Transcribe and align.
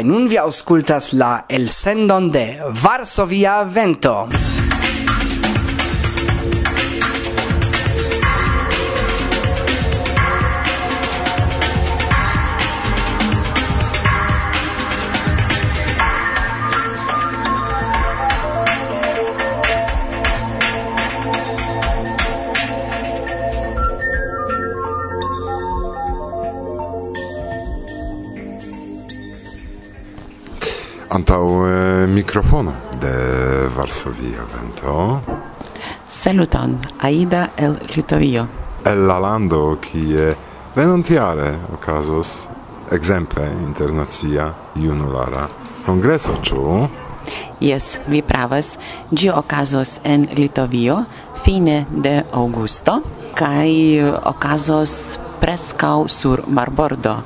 Kai 0.00 0.06
nun 0.08 0.30
vi 0.32 0.38
auskultas 0.40 1.10
la 1.20 1.28
elsendon 1.56 2.30
de 2.32 2.46
Varsovia 2.82 3.58
Vento. 3.68 4.59
antau 31.30 31.64
eh, 31.64 32.06
mikrofono 32.08 32.72
de 32.98 33.68
Varsovia 33.76 34.42
vento. 34.52 35.22
Saluton, 36.08 36.80
Aida 36.98 37.50
el 37.56 37.78
Litovio. 37.94 38.48
El 38.84 39.06
la 39.06 39.18
lando 39.20 39.78
kie 39.80 40.34
venontiare 40.74 41.56
okazos 41.72 42.48
exemple 42.90 43.46
internacia 43.62 44.52
junulara 44.74 45.46
congreso, 45.86 46.34
ĉu? 46.42 46.88
Yes, 47.60 48.00
vi 48.08 48.22
pravas. 48.22 48.76
Gi 49.12 49.30
okazos 49.30 50.00
en 50.02 50.26
Litovio 50.34 51.04
fine 51.44 51.86
de 51.90 52.24
augusto 52.32 53.02
kai 53.38 54.02
okazos 54.02 55.20
preskaŭ 55.40 56.08
sur 56.08 56.42
marbordo 56.48 57.20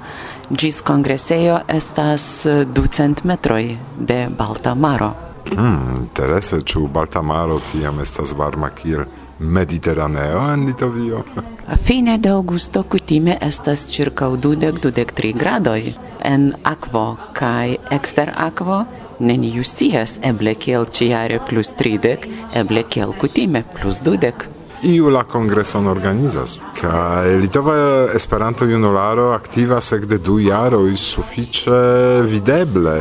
gis 0.56 0.82
congreseo 0.82 1.60
estas 1.68 2.46
eh, 2.46 2.64
ducent 2.64 3.24
metroi 3.24 3.78
de 3.98 4.28
Balta 4.38 4.74
Maro. 4.74 5.12
Mm, 5.56 5.96
interese, 5.98 6.60
ĉu 6.60 6.88
Balta 6.88 7.22
Maro 7.22 7.58
tiam 7.72 8.00
estas 8.00 8.32
varma 8.32 8.70
kiel 8.70 9.04
Mediterraneo 9.38 10.52
en 10.52 10.66
Litovio? 10.66 11.22
Fine 11.86 12.18
de 12.18 12.28
augusto 12.28 12.82
kutime 12.82 13.38
estas 13.40 13.86
circa 13.86 14.28
20-23 14.28 15.12
tri 15.14 15.32
gradoj 15.32 15.92
en 16.22 16.52
akvo 16.62 17.16
kaj 17.32 17.76
ekster 17.90 18.32
akvo 18.36 18.84
neniu 19.18 19.64
scias 19.64 20.18
eble 20.22 20.54
kiel 20.54 20.86
ĉiare 20.86 21.40
plus 21.48 21.72
tridek, 21.78 22.28
eble 22.54 22.82
kiel 22.88 23.14
kutime 23.18 23.64
plus 23.74 24.00
dudek 24.00 24.53
iu 24.84 25.08
la 25.10 25.24
kongreson 25.24 25.86
organizas 25.86 26.58
kaj 26.80 27.36
Litova 27.40 27.76
Esperanto 28.14 28.66
junularo 28.68 29.30
aktivas 29.32 29.92
ekde 29.92 30.18
du 30.18 30.38
jaroj 30.38 30.96
sufiĉe 30.96 31.80
videble 32.28 32.98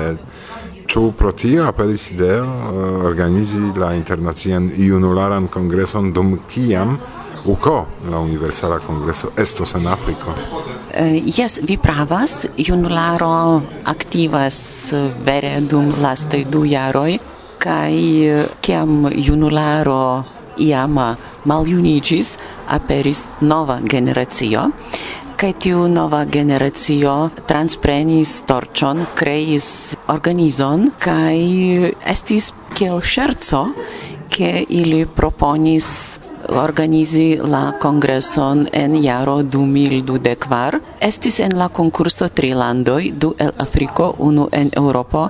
Ĉu 0.88 1.02
pro 1.18 1.32
tio 1.32 1.64
aperis 1.68 2.10
ideo 2.12 2.46
eh, 2.46 3.06
organizi 3.08 3.62
la 3.80 3.94
internacian 3.96 4.70
junularan 4.78 5.48
kongreson 5.48 6.12
dum 6.14 6.38
kiam 6.50 6.98
UKO, 7.46 7.86
la 8.12 8.20
Universala 8.20 8.80
Kongreso, 8.80 9.32
estos 9.38 9.76
en 9.76 9.88
Afriko. 9.88 10.32
Eh, 10.94 11.22
jes, 11.26 11.58
uh, 11.60 11.66
vi 11.68 11.78
pravas, 11.78 12.48
junularo 12.58 13.62
aktivas 13.84 14.94
vere 15.26 15.58
dum 15.62 15.92
lastaj 16.02 16.46
du 16.52 16.64
jaroj, 16.64 17.18
kaj 17.60 17.98
kiam 18.62 19.06
eh, 19.10 19.18
junularo 19.28 20.24
iama 20.58 21.16
maljuniĝis, 21.46 22.38
aperis 22.68 23.28
nova 23.42 23.80
generacio, 23.84 24.70
kaj 25.38 25.52
tiu 25.60 25.88
nova 25.92 26.24
generacio 26.26 27.14
transprenis 27.50 28.42
torĉon, 28.48 29.06
kreis 29.20 29.68
organizon 30.08 30.90
kaj 31.04 31.38
estis 32.14 32.52
kiel 32.78 33.02
ŝerco, 33.02 33.66
ke 34.34 34.64
ili 34.70 35.06
proponis 35.06 36.20
organizi 36.50 37.40
la 37.44 37.72
kongreson 37.80 38.68
en 38.74 38.96
jaro 39.04 39.42
2024. 39.44 40.80
Estis 41.00 41.40
en 41.40 41.58
la 41.58 41.70
konkurso 41.70 42.28
tri 42.30 42.54
landoi 42.54 43.12
du 43.12 43.34
el 43.38 43.52
Afriko, 43.58 44.14
unu 44.18 44.50
en 44.52 44.72
Europo 44.78 45.30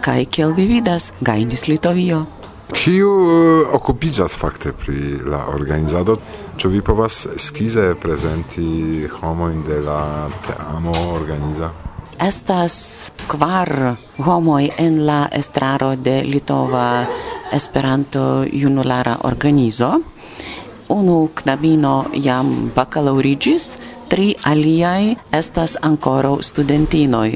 kaj 0.00 0.24
kiel 0.24 0.54
vi 0.56 0.66
vidas, 0.66 1.12
gajnis 1.20 1.68
Litovio. 1.68 2.39
Kiu 2.70 3.10
eh, 3.26 3.68
okupiĝas 3.74 4.36
fakte 4.38 4.72
pri 4.72 5.18
la 5.26 5.44
organizado? 5.52 6.16
Ĉu 6.60 6.68
vi 6.70 6.80
povas 6.84 7.26
skize 7.36 7.94
prezenti 8.00 9.08
homojn 9.20 9.62
de 9.66 9.80
la 9.84 10.28
teamo 10.46 10.92
organiza? 11.14 11.70
Estas 12.20 13.10
kvar 13.28 13.94
homoj 14.20 14.70
en 14.78 15.00
la 15.06 15.22
estraro 15.32 15.94
de 15.96 16.20
Litova 16.24 17.06
Esperanto 17.52 18.44
Junulara 18.52 19.16
Organizo. 19.24 19.94
Unu 20.90 21.18
knabino 21.34 21.94
jam 22.14 22.70
bakalaŭriĝis, 22.74 23.68
tri 24.10 24.34
aliaj 24.44 25.14
estas 25.32 25.76
ankoraŭ 25.82 26.40
studentinoj. 26.42 27.28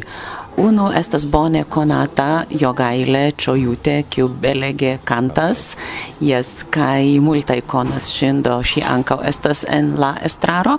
Uno 0.57 0.93
estas 0.97 1.25
bone 1.27 1.65
konata 1.65 2.45
Jogaile 2.51 3.33
Čojute, 3.33 4.05
kiu 4.11 4.29
belege 4.29 4.99
kantas, 5.05 5.77
jes, 6.23 6.53
kaj 6.71 7.19
multaj 7.19 7.57
konas 7.67 8.07
ŝin, 8.15 8.39
do 8.47 8.61
ŝi 8.63 8.85
ankaŭ 8.87 9.19
estas 9.27 9.65
en 9.67 9.97
la 9.99 10.13
estraro, 10.23 10.77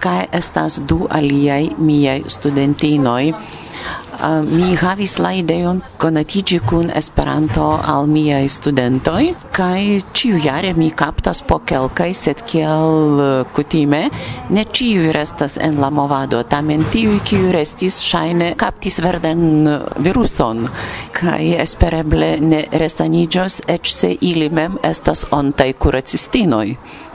kaj 0.00 0.22
estas 0.32 0.80
du 0.80 1.02
aliaj 1.20 1.60
miaj 1.76 2.22
studentinoj, 2.32 3.34
Uh, 4.18 4.42
mi 4.42 4.74
havis 4.74 5.12
la 5.22 5.30
ideon 5.38 5.78
konatiĝi 6.02 6.56
kun 6.66 6.88
Esperanto 6.90 7.66
al 7.92 8.08
miaj 8.10 8.48
studentoj 8.50 9.28
kaj 9.54 10.00
ĉiujare 10.18 10.72
mi 10.74 10.88
kaptas 10.90 11.44
po 11.46 11.60
kelkaj, 11.62 12.08
sed 12.18 12.42
kiel 12.50 13.22
eh, 13.22 13.44
kutime 13.54 14.00
ne 14.50 14.64
ĉiuj 14.64 15.12
restas 15.14 15.54
en 15.62 15.78
la 15.78 15.90
movado, 15.94 16.42
tamen 16.42 16.82
tiuj 16.90 17.20
kiuj 17.30 17.52
restis 17.54 18.00
ŝajne 18.02 18.52
kaptis 18.58 18.98
verdan 19.06 19.42
eh, 19.70 19.86
viruson 20.02 20.66
kaj 21.14 21.54
espereble 21.62 22.36
ne 22.42 22.64
resaniĝos 22.82 23.60
eĉ 23.70 23.94
se 23.94 24.16
ili 24.20 24.50
mem 24.50 24.78
estas 24.82 25.28
ontaj 25.30 25.72
kuracistinoj. 25.78 26.66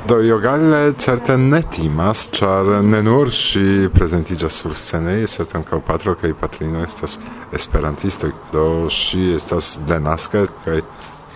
Do 0.08 0.18
Jogalle 0.19 0.94
certe 1.00 1.38
ne 1.40 1.62
timas, 1.72 2.25
ĉar 2.36 2.68
ne 2.84 3.00
nur 3.03 3.30
si 3.31 3.88
prezentiĝas 3.94 4.58
sur 4.59 4.74
scene, 4.75 5.22
sed 5.31 5.53
ankaŭ 5.56 5.80
patro 5.88 6.16
kaj 6.19 6.34
patrino 6.42 6.81
estas 6.94 7.20
esperantisto 7.54 8.30
do 8.54 8.66
ŝi 8.90 9.34
estas 9.36 9.78
denaska 9.88 10.46
kaj 10.64 10.81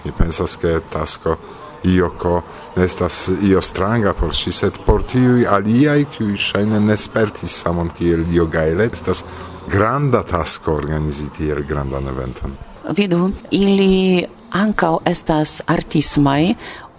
mi 0.05 0.11
pensas 0.17 0.55
ke 0.61 0.77
tasko 0.93 1.35
ioko 1.83 2.41
estas 2.77 3.29
io 3.49 3.61
stranga 3.61 4.13
por 4.13 4.33
ŝi 4.35 4.51
sed 4.51 4.79
por 4.85 5.03
tiuj 5.03 5.45
aliaj 5.57 5.99
kiuj 6.17 6.37
ŝajne 6.49 6.79
ne 6.79 6.97
spertis 6.97 7.59
samon 7.63 7.89
kiel 7.97 8.25
Dio 8.29 8.45
Gaile 8.45 8.89
estas 8.91 9.23
granda 9.69 10.23
tasko 10.23 10.73
organizi 10.79 11.29
tiel 11.37 11.63
grandan 11.67 12.07
eventon. 12.07 12.55
Vidu 12.95 13.31
ili 13.51 14.25
ankaŭ 14.55 14.97
estas 15.05 15.61
artismaj 15.67 16.53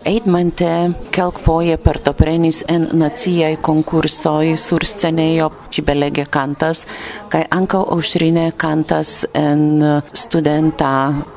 Eidmente 0.05 0.91
kelkfoje 1.11 1.77
partoprenis 1.83 2.61
en 2.71 2.87
naciai 2.93 3.57
konkursoj 3.63 4.55
sur 4.57 4.85
scenejo 4.87 5.49
či 5.75 5.83
belege 5.83 6.25
kantas, 6.31 6.85
kaj 7.29 7.43
ankaŭ 7.51 7.81
Aŭŝrine 7.97 8.53
kantas 8.57 9.27
en 9.35 9.83
studenta 10.15 10.93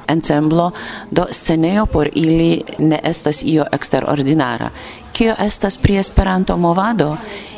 ensemblo, 0.08 0.70
do 1.10 1.26
scenejo 1.32 1.88
por 1.90 2.10
ili 2.14 2.62
ne 2.80 3.00
estas 3.04 3.42
io 3.44 3.66
eksterordinara. 3.72 4.70
Kio 5.12 5.34
estas 5.40 5.78
pri 5.78 5.98
Esperanto 5.98 6.58
movado? 6.58 7.16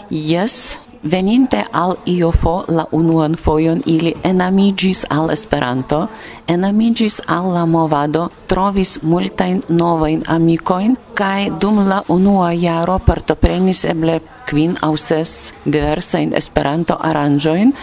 Jes, 0.10 0.78
Veninte 1.04 1.64
al 1.72 1.98
Iofo 2.06 2.64
la 2.68 2.86
unuan 2.92 3.36
foion 3.36 3.82
ili 3.86 4.14
enamigis 4.24 5.04
al 5.10 5.32
Esperanto, 5.32 6.08
enamigis 6.48 7.20
al 7.28 7.50
la 7.52 7.66
movado, 7.66 8.30
trovis 8.48 9.02
multajn 9.04 9.62
novajn 9.68 10.24
amikojn 10.28 10.96
kaj 11.14 11.50
dum 11.60 11.84
la 11.90 12.00
unua 12.08 12.54
jaro 12.56 13.00
partoprenis 13.04 13.84
eble 13.86 14.22
quin 14.48 14.78
au 14.82 14.96
ses 14.98 15.54
diversain 15.66 16.32
Esperanto 16.34 16.96
aranjoin, 16.96 17.74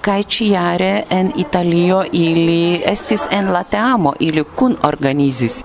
kaj 0.00 0.22
ciare 0.24 1.04
en 1.10 1.32
Italio 1.36 2.04
ili 2.12 2.80
estis 2.84 3.28
en 3.30 3.52
la 3.52 3.62
teamo, 3.62 4.14
ili 4.20 4.44
kun 4.56 4.76
organizis 4.82 5.64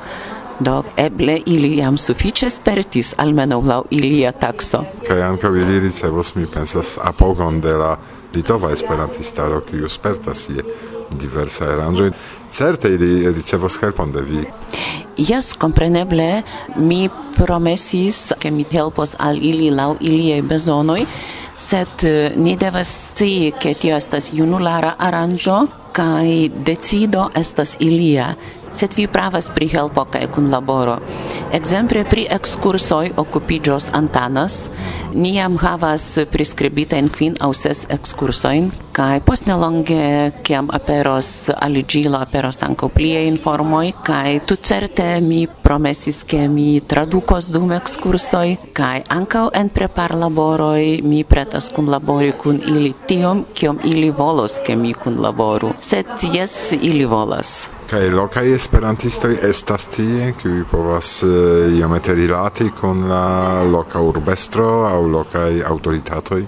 do 0.60 0.84
eble 0.98 1.40
ili 1.46 1.78
jam 1.78 1.98
sufiĉe 1.98 2.50
spertis 2.50 3.14
almenaŭ 3.18 3.62
laŭ 3.62 3.82
ilia 3.90 4.32
takso. 4.32 4.84
Kaj 5.08 5.22
ankaŭ 5.22 5.56
ili 5.56 5.80
ricevos, 5.80 6.36
mi 6.36 6.46
pensas, 6.46 6.98
apogon 7.04 7.62
de 7.62 7.78
la 7.78 7.96
litova 8.34 8.72
esperantistaro, 8.72 9.62
kiu 9.70 9.90
spertas 9.90 10.50
je 10.50 10.64
diversa 11.12 11.66
aranĝoj. 11.74 12.12
Certe 12.52 12.90
ili 12.94 13.32
ricevos 13.32 13.78
helpon 13.82 14.12
de 14.12 14.22
vi. 14.22 14.44
Jes, 15.18 15.54
kompreneble, 15.54 16.44
mi 16.76 17.10
promesis, 17.36 18.34
ke 18.40 18.52
mi 18.52 18.66
helpos 18.72 19.16
al 19.20 19.40
ili 19.42 19.72
laŭ 19.72 19.96
iliaj 20.00 20.42
bezonoj, 20.42 21.06
sed 21.56 22.04
eh, 22.04 22.36
ni 22.36 22.56
devas 22.60 22.92
scii, 23.10 23.54
ke 23.60 23.74
tio 23.74 23.96
estas 23.98 24.32
junulara 24.34 24.96
aranĝo 25.00 25.66
kai 25.96 26.50
decido 26.68 27.30
estas 27.36 27.78
ilia 27.80 28.34
sed 28.76 28.96
vi 28.98 29.08
pravas 29.08 29.50
pri 29.56 29.68
helpo 29.72 30.06
kaj 30.12 30.28
kunlaboro. 30.36 30.98
Ekzemple 31.56 32.06
pri 32.10 32.28
ekskursoj 32.38 33.14
okupiĝos 33.26 33.92
Antanas, 33.94 34.70
ni 35.14 35.36
jam 35.36 35.58
havas 35.62 36.08
priskribitajn 36.32 37.10
kvin 37.10 37.40
aŭ 37.40 37.54
ses 37.56 37.86
ekskursojn 37.98 38.74
kaj 38.96 39.20
post 39.28 39.48
nelonge 39.48 40.32
kiam 40.48 40.70
aperos 40.78 41.50
aliĝilo 41.66 42.22
aperos 42.24 42.64
ankaŭ 42.68 42.88
pliaj 42.96 43.26
informoj 43.28 43.92
kaj 44.08 44.40
tutcerte 44.48 45.08
mi 45.26 45.42
promesis 45.68 46.22
ke 46.24 46.46
mi 46.56 46.68
tradukos 46.94 47.52
dum 47.52 47.76
ekskursoj 47.76 48.56
kaj 48.80 49.04
ankaŭ 49.20 49.46
en 49.62 49.74
preparlaboroj 49.78 50.84
mi 51.12 51.24
pretas 51.36 51.72
kunlabori 51.76 52.32
kun 52.44 52.62
ili 52.76 52.94
tiom 53.08 53.46
kiom 53.54 53.84
ili 53.84 54.12
volos 54.12 54.60
ke 54.66 54.76
mi 54.76 54.94
kunlaboru. 54.94 55.76
Sed 55.80 56.30
jes 56.34 56.60
ili 56.82 57.06
volas. 57.06 57.75
Kai 57.86 58.10
lokai 58.10 58.48
esperantistoj 58.56 59.36
estas 59.46 59.86
tie, 59.94 60.32
kiuj 60.42 60.64
povas 60.72 61.20
uh, 61.24 61.70
iomete 61.70 62.16
rilati 62.18 62.72
kun 62.74 63.06
la 63.10 63.64
loka 63.64 64.02
urbestro 64.02 64.70
au 64.90 65.08
lokaj 65.08 65.62
autoritatoi 65.70 66.46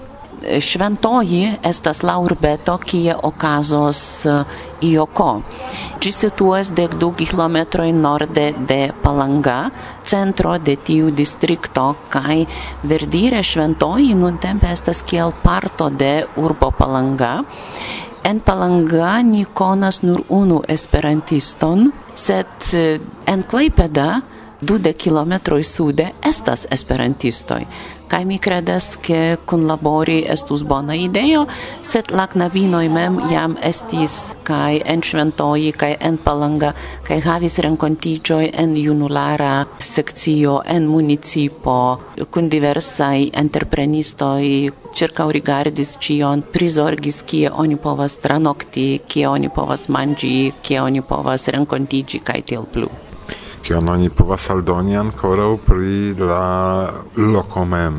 Šventoji 0.60 1.58
estas 1.66 2.02
la 2.02 2.14
urbeto, 2.22 2.76
kie 2.78 3.14
okazos 3.22 4.00
eh, 4.26 4.58
Ioko. 4.86 5.42
Ĝi 5.98 6.12
situas 6.14 6.70
dek 6.70 6.94
du 7.02 7.10
kilometroj 7.18 7.88
norde 7.92 8.52
de 8.68 8.78
Palanga, 9.02 9.70
centro 10.06 10.54
de 10.62 10.76
tiu 10.76 11.10
distrikto, 11.10 11.88
kaj 12.14 12.44
verdire 12.86 13.42
Šventoji 13.42 14.14
nuntempe 14.14 14.70
estas 14.70 15.02
kiel 15.02 15.34
parto 15.42 15.90
de 15.90 16.12
urbo 16.36 16.70
Palanga 16.70 17.32
en 18.28 18.40
Palanga 18.44 19.22
ni 19.22 19.44
konas 19.44 20.02
nur 20.02 20.20
unu 20.28 20.60
esperantiston, 20.68 21.88
sed 22.14 22.72
eh, 22.76 23.00
en 23.26 23.44
Klaipeda 23.48 24.20
dude 24.60 24.92
kilometroj 24.92 25.64
sude 25.64 26.08
estas 26.22 26.66
esperantistoj 26.70 27.62
kaj 28.08 28.24
mi 28.24 28.38
kredas 28.38 28.96
ke 28.96 29.36
kunlabori 29.46 30.24
estus 30.32 30.62
bona 30.64 30.94
ideo 30.96 31.44
sed 31.82 32.10
la 32.10 32.26
knabinoj 32.26 32.88
mem 32.88 33.18
jam 33.32 33.56
estis 33.70 34.14
kaj 34.48 34.80
en 34.92 35.02
Šventoji 35.08 35.72
kaj 35.82 35.92
en 36.08 36.16
Palanga 36.24 36.72
kaj 37.08 37.20
havis 37.26 37.58
renkontiĝoj 37.66 38.50
en 38.62 38.76
junulara 38.76 39.52
sekcio 39.78 40.60
en 40.76 40.86
municipo. 40.86 41.78
Kun 42.30 42.48
diversaj 42.48 43.28
entreprenistoj 43.42 44.44
ĉirkaŭ 45.00 45.28
rigardis 45.38 45.96
ĉion 46.06 46.46
prizorgis 46.52 47.20
kie 47.22 47.50
oni 47.50 47.76
povas 47.76 48.16
tranokti 48.24 48.88
kie 49.08 49.28
oni 49.28 49.52
povas 49.60 49.88
manĝi 49.88 50.34
kie 50.62 50.80
oni 50.80 51.04
povas 51.12 51.48
renkontiĝi 51.58 52.24
kaj 52.24 52.40
tiel 52.52 52.66
plu 52.72 53.07
kion 53.68 53.88
oni 53.92 54.08
povas 54.08 54.48
aldoni 54.48 54.96
ankoraŭ 54.96 55.50
pri 55.60 56.14
la 56.16 56.88
loko 57.20 57.66
mem. 57.68 57.98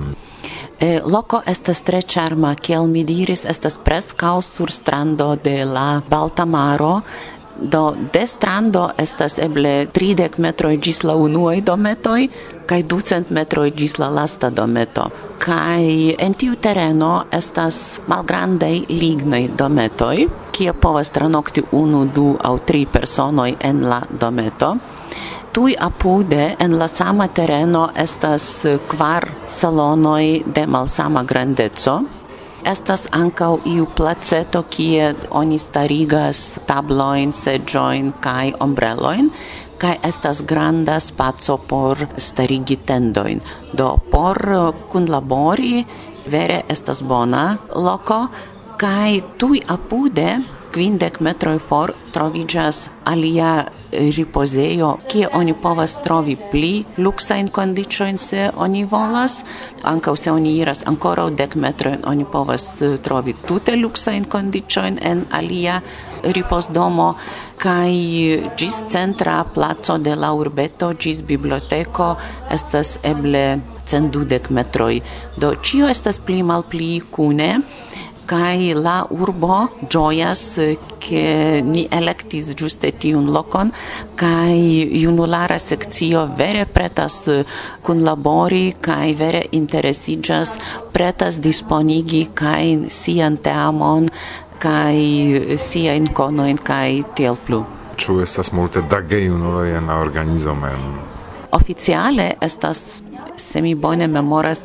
E, 0.82 1.02
loco 1.06 1.44
estas 1.46 1.84
tre 1.86 2.00
charma, 2.02 2.56
kiel 2.56 2.88
mi 2.90 3.04
diris, 3.06 3.44
estas 3.46 3.78
prescau 3.78 4.42
sur 4.42 4.72
strando 4.72 5.36
de 5.36 5.66
la 5.66 6.02
Balta 6.10 6.46
Maro, 6.46 7.02
do 7.62 7.94
de 8.14 8.26
strando 8.28 8.90
estas 8.98 9.38
eble 9.38 9.92
30 9.94 10.40
metroj 10.40 10.78
ĝis 10.78 11.04
la 11.04 11.16
unuaj 11.20 11.60
dometoj 11.68 12.22
kaj 12.70 12.84
200 12.94 13.36
metroj 13.36 13.72
ĝis 13.76 13.98
la 14.00 14.08
lasta 14.10 14.50
dometo. 14.50 15.10
Kaj 15.44 16.16
en 16.26 16.34
tiu 16.34 16.56
tereno 16.56 17.26
estas 17.34 18.00
malgrandaj 18.08 18.86
lignaj 18.90 19.44
dometoj, 19.58 20.16
kie 20.56 20.74
povas 20.74 21.12
tranokti 21.12 21.66
unu, 21.72 22.06
du 22.16 22.32
aŭ 22.42 22.56
tri 22.66 22.86
personoj 22.86 23.52
en 23.60 23.84
la 23.90 24.02
dometo 24.10 24.74
tui 25.54 25.76
apude 25.80 26.56
en 26.60 26.78
la 26.80 26.88
sama 26.88 27.28
terreno 27.28 27.90
estas 27.96 28.66
eh, 28.66 28.80
kvar 28.88 29.28
salonoi 29.48 30.44
de 30.56 30.66
malsama 30.68 31.24
grandeco. 31.24 32.04
Estas 32.64 33.08
ancau 33.12 33.60
iu 33.66 33.86
placeto 33.96 34.64
kie 34.70 35.14
oni 35.32 35.58
starigas 35.58 36.60
tabloin, 36.68 37.32
sedjoin 37.34 38.12
kai 38.22 38.54
ombreloin, 38.60 39.32
kai 39.78 39.96
estas 40.04 40.44
granda 40.44 41.00
spazio 41.00 41.58
por 41.58 41.98
starigi 42.18 42.78
tendoin. 42.86 43.42
Do 43.74 43.96
por 44.12 44.38
eh, 44.38 44.72
kunlabori 44.92 45.86
vere 46.30 46.64
estas 46.70 47.02
bona 47.02 47.58
loko, 47.76 48.28
kai 48.78 49.24
tui 49.38 49.64
apude 49.68 50.59
quindec 50.74 51.20
metroi 51.20 51.60
for 51.60 51.94
trovigas 52.14 52.90
alia 53.06 53.66
eh, 53.92 54.12
riposeio, 54.16 54.98
kie 55.10 55.28
oni 55.34 55.54
povas 55.54 55.98
trovi 56.04 56.36
pli 56.52 56.86
luxa 56.98 57.36
in 57.36 57.50
condicioin 57.50 58.18
se 58.18 58.50
oni 58.56 58.84
volas. 58.86 59.44
Ankaŭ 59.84 60.16
se 60.16 60.32
oni 60.32 60.56
iras 60.58 60.84
ankoraŭ 60.88 61.30
dek 61.30 61.56
metroi, 61.56 61.98
oni 62.06 62.26
povas 62.26 62.82
eh, 62.82 62.98
trovi 62.98 63.36
tute 63.48 63.76
luxa 63.76 64.12
in 64.12 64.26
condicioin 64.26 65.00
en 65.02 65.26
alia 65.32 65.82
ripozdomo 66.24 67.14
kai 67.58 68.44
gis 68.58 68.82
eh, 68.82 68.90
centra 68.90 69.44
placo 69.44 69.98
de 69.98 70.16
la 70.16 70.34
urbeto 70.34 70.94
gis 71.00 71.22
biblioteko 71.22 72.16
estas 72.52 72.98
eble 73.04 73.60
cent 73.90 74.14
dudek 74.14 74.50
metroi. 74.54 75.02
Do 75.38 75.56
cio 75.64 75.90
estas 75.90 76.20
pli 76.20 76.44
malpli 76.44 76.92
cune, 77.12 77.50
kai 78.30 78.74
la 78.78 78.98
urbo 79.10 79.56
joyas 79.90 80.44
ke 81.02 81.24
ni 81.66 81.88
electis 82.00 82.52
juste 82.60 82.92
tiun 83.02 83.32
lokon 83.36 83.72
kai 84.22 84.60
junulara 85.04 85.58
sekcio 85.60 86.28
vere 86.38 86.66
pretas 86.76 87.16
kun 87.86 88.04
labori 88.10 88.66
kai 88.88 89.16
vere 89.22 89.42
interesigas 89.62 90.58
pretas 90.94 91.42
disponigi 91.42 92.28
kai 92.42 92.90
sian 93.02 93.38
teamon 93.38 94.10
kai 94.60 95.58
sia 95.58 95.94
in 95.96 96.08
kai 96.70 97.04
tiel 97.16 97.38
plu. 97.46 97.66
Ĉu 97.98 98.22
estas 98.22 98.52
multe 98.52 98.82
da 98.82 99.02
gejunuloj 99.02 99.78
en 99.78 99.88
la 99.88 100.00
organizo 100.00 100.56
mem? 100.56 101.00
Oficiale 101.52 102.34
estas 102.42 103.02
se 103.36 103.62
mi 103.62 103.76
bone 103.76 104.08
memoras 104.08 104.62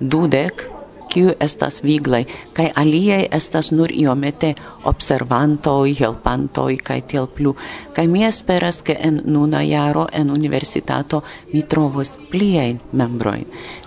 dudek 0.00 0.75
kiu 1.16 1.32
estas 1.40 1.80
viglai, 1.80 2.26
kaj 2.52 2.66
aliaj 2.76 3.22
estas 3.32 3.70
nur 3.72 3.92
iomete 3.92 4.50
observantoj, 4.84 5.94
helpantoj 5.96 6.76
kaj 6.84 6.98
tiel 7.12 7.28
plu. 7.38 7.54
Kaj 7.96 8.04
mi 8.12 8.26
esperas 8.28 8.82
ke 8.84 8.98
en 9.08 9.22
nuna 9.24 9.62
jaro 9.64 10.04
en 10.12 10.30
universitato 10.30 11.22
mi 11.54 11.62
trovos 11.62 12.18
pliajn 12.30 12.82
membrojn. 12.92 13.46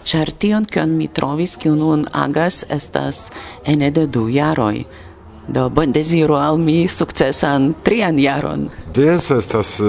Ĉar 0.10 0.34
tion 0.42 0.66
kion 0.66 0.98
mi 0.98 1.08
trovis 1.08 1.54
kiu 1.62 1.76
nun 1.76 2.08
agas 2.26 2.64
estas 2.70 3.28
ene 3.66 3.92
de 3.92 4.08
du 4.08 4.26
jaroj. 4.34 4.86
Do 5.50 5.70
bon 5.70 5.92
desiro 5.92 6.36
al 6.38 6.60
mi 6.62 6.88
sukcesan 6.88 7.74
trian 7.84 8.20
jaron. 8.20 8.68
Des 8.94 9.32
estas 9.32 9.80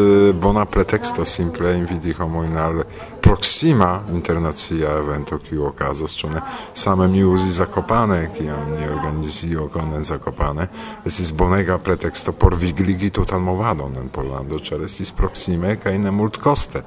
bona 0.40 0.64
preteksto 0.64 1.24
simple 1.24 1.74
inviti 1.76 2.14
homojn 2.16 2.56
al 2.56 2.80
proksima 3.20 4.00
internacia 4.12 4.94
evento 5.02 5.38
kiu 5.38 5.66
okazas, 5.66 6.14
ĉu 6.16 6.30
ne? 6.32 6.40
Same 6.74 7.08
mi 7.08 7.24
uzis 7.24 7.58
Zakopane, 7.60 8.30
kiam 8.38 8.72
ni 8.72 8.88
organizis 8.88 9.42
iokon 9.52 9.92
en 9.98 10.04
Zakopane, 10.04 10.66
estis 11.04 11.32
bonega 11.32 11.78
preteksto 11.78 12.32
por 12.32 12.56
vigligi 12.56 13.10
tutan 13.10 13.44
movadon 13.44 14.00
en 14.00 14.08
Pollando, 14.08 14.58
ĉar 14.58 14.88
estis 14.88 15.12
proksime 15.12 15.76
kaj 15.76 15.98
ne 15.98 16.10
multkoste. 16.10 16.82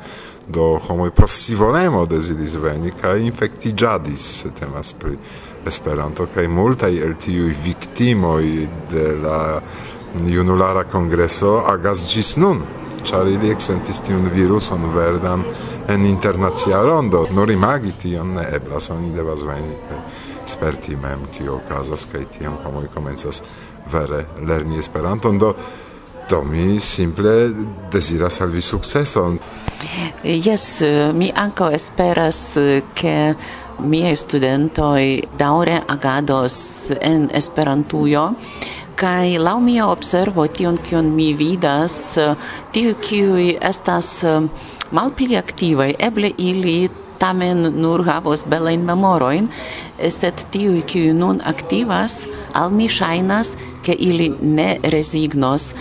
Do 0.48 0.80
homoj 0.88 1.14
prossivolemo 1.16 2.06
deziris 2.06 2.58
veni 2.60 2.92
kaj 3.02 3.20
infektiĝadis 3.22 4.46
temas 4.60 4.94
pri 4.94 5.18
Esperanto 5.68 6.28
kaj 6.34 6.48
multaj 6.48 6.92
el 7.06 7.16
tiuj 7.20 7.54
viktimoj 7.64 8.44
de 8.92 9.06
la 9.16 9.62
junulara 10.28 10.84
kongreso 10.84 11.62
agas 11.68 12.08
ĝis 12.12 12.36
nun. 12.38 12.64
Ĉar 13.04 13.28
ili 13.28 13.52
eksentis 13.52 14.00
tiun 14.04 14.30
viruson 14.32 14.86
verdan 14.96 15.44
en 15.92 16.06
internacia 16.08 16.82
rondo. 16.84 17.26
Nur 17.32 17.52
imagi 17.52 17.92
tion 18.02 18.36
ne 18.38 18.46
eblas 18.56 18.90
oni 18.90 19.12
devas 19.16 19.44
veni 19.44 19.76
kaj 19.88 20.04
sperti 20.46 20.96
mem 20.96 21.24
kio 21.38 21.56
okazas 21.62 22.08
kaj 22.12 22.26
tiam 22.38 22.60
homoj 22.64 22.88
komencas 22.94 23.42
vere 23.92 24.26
lerni 24.48 24.80
Esperanton. 24.80 25.40
Do 25.40 25.54
do 26.30 26.44
mi 26.44 26.80
simple 26.80 27.52
deziras 27.92 28.42
al 28.42 28.50
vi 28.50 28.62
sukceson. 28.62 29.40
Yes, 30.24 30.82
mi 31.14 31.32
ankaŭ 31.36 31.74
esperas 31.76 32.58
ke 32.96 33.34
miei 33.80 34.16
studentoi 34.16 35.24
daure 35.38 35.82
agados 35.88 36.92
en 37.02 37.30
Esperantujo, 37.34 38.34
kai 38.96 39.38
lau 39.38 39.60
mia 39.60 39.88
observo 39.88 40.46
tion 40.48 40.78
kion 40.78 41.10
mi 41.16 41.34
vidas, 41.34 42.18
tiu 42.72 42.96
kiui 43.02 43.58
estas 43.62 44.24
eh, 44.24 44.42
malpli 44.92 45.38
aktivaj, 45.38 45.96
eble 46.00 46.34
ili 46.38 46.90
tamen 47.20 47.70
nur 47.82 48.04
havos 48.04 48.44
belain 48.50 48.84
memorojn, 48.86 49.48
sed 50.10 50.46
tiuj 50.52 50.82
kiuj 50.90 51.14
nun 51.16 51.40
aktivas, 51.46 52.26
al 52.54 52.74
mi 52.76 52.90
shainas, 52.92 53.56
ke 53.84 53.96
ili 54.00 54.30
ne 54.42 54.78
rezignos 54.84 55.74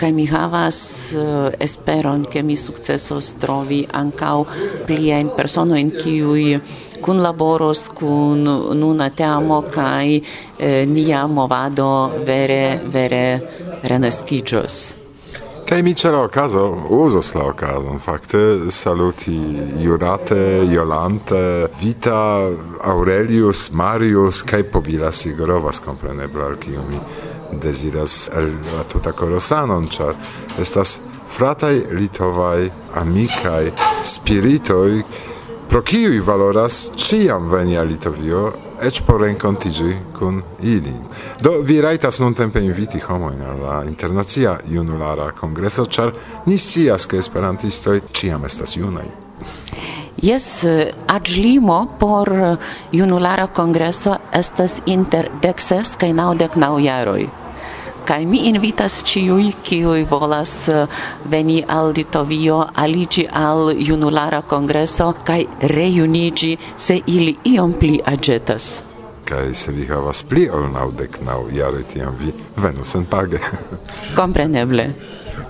kaj 0.00 0.12
mi 0.16 0.24
havas 0.26 0.78
uh, 1.12 1.50
esperon, 1.60 2.24
ke 2.24 2.42
mi 2.42 2.56
sukcesos 2.56 3.34
trovi 3.42 3.82
ankaŭ 4.02 4.36
pliajn 4.88 5.28
personojn 5.36 5.92
kiuj 5.98 6.60
kun 7.02 7.22
laboros 7.22 7.88
kun 7.94 8.44
nuna 8.74 9.10
teamo 9.10 9.62
kaj 9.74 10.16
eh, 10.16 10.86
nia 10.86 11.26
movado 11.26 12.10
vere 12.26 12.80
vere 12.84 13.40
renaskiĝos. 13.82 14.80
Kaj 15.70 15.82
mi 15.86 15.92
ĉe 15.94 16.10
la 16.10 16.24
okazo 16.26 16.62
uzos 16.90 17.34
la 17.34 17.44
okazon 17.46 18.00
fakte 18.02 18.38
saluti 18.74 19.36
Jurate, 19.78 20.64
Jolante, 20.66 21.68
Vita, 21.80 22.50
Aurelius, 22.82 23.68
Marius 23.70 24.42
kaj 24.42 24.64
Povila 24.72 25.12
Sigorovas 25.12 25.78
kompreneble 25.84 26.42
al 26.44 26.58
kiu 26.58 26.82
mi 26.88 26.98
deziras 27.62 28.30
el 28.34 28.50
la 28.72 28.82
tuta 28.90 29.12
korosanon 29.12 29.86
ĉar 29.94 30.14
estas 30.58 30.98
frataj 31.30 31.74
litovaj 31.94 32.68
amikaj 32.94 33.70
spiritoj 34.04 35.02
pro 35.70 35.82
kiuj 35.82 36.20
valoras 36.26 36.90
ciam 36.96 37.48
veni 37.50 37.78
al 37.78 37.86
Litovio, 37.86 38.52
ec 38.82 39.00
por 39.06 39.20
rencontigi 39.20 39.96
kun 40.18 40.42
ili. 40.62 40.94
Do 41.40 41.50
vi 41.62 41.80
raitas 41.80 42.18
nun 42.18 42.34
tempe 42.34 42.60
inviti 42.60 43.00
homoin 43.00 43.42
al 43.42 43.60
la 43.62 43.84
internacia 43.84 44.58
junulara 44.66 45.30
congreso, 45.40 45.86
char 45.86 46.12
ni 46.46 46.58
sias 46.58 47.06
ke 47.06 47.18
esperantistoi 47.18 48.00
ciam 48.12 48.44
estas 48.44 48.76
junaj. 48.76 49.06
Jes, 50.22 50.64
aĝlimo 51.06 51.86
por 52.00 52.32
junulara 52.92 53.46
congreso 53.46 54.16
estas 54.32 54.80
inter 54.86 55.30
dexes 55.42 55.94
ses 55.98 56.14
naudec 56.14 56.56
nau 56.56 56.78
jaroi. 56.78 57.39
Kai 58.10 58.24
mi 58.26 58.40
invitas 58.48 59.04
ciui 59.06 59.52
kiui 59.62 60.02
volas 60.10 60.66
eh, 60.68 60.86
veni 61.30 61.60
al 61.62 61.92
Litovio, 61.94 62.64
aligi 62.74 63.28
al 63.30 63.70
junulara 63.78 64.42
congreso 64.42 65.12
kai 65.22 65.46
reunigi 65.60 66.56
se 66.76 66.98
ili 67.06 67.36
iom 67.44 67.72
pli 67.78 68.00
agetas 68.04 68.82
kai 69.30 69.54
se 69.54 69.70
vi 69.70 69.86
havas 69.86 70.22
pli 70.26 70.48
ol 70.50 70.66
naudek 70.74 71.20
nau 71.22 71.44
jare 71.54 71.82
tiam 71.86 72.16
vi 72.18 72.32
venu 72.56 72.84
senpage. 72.84 73.38
Kompreneble. 74.18 74.90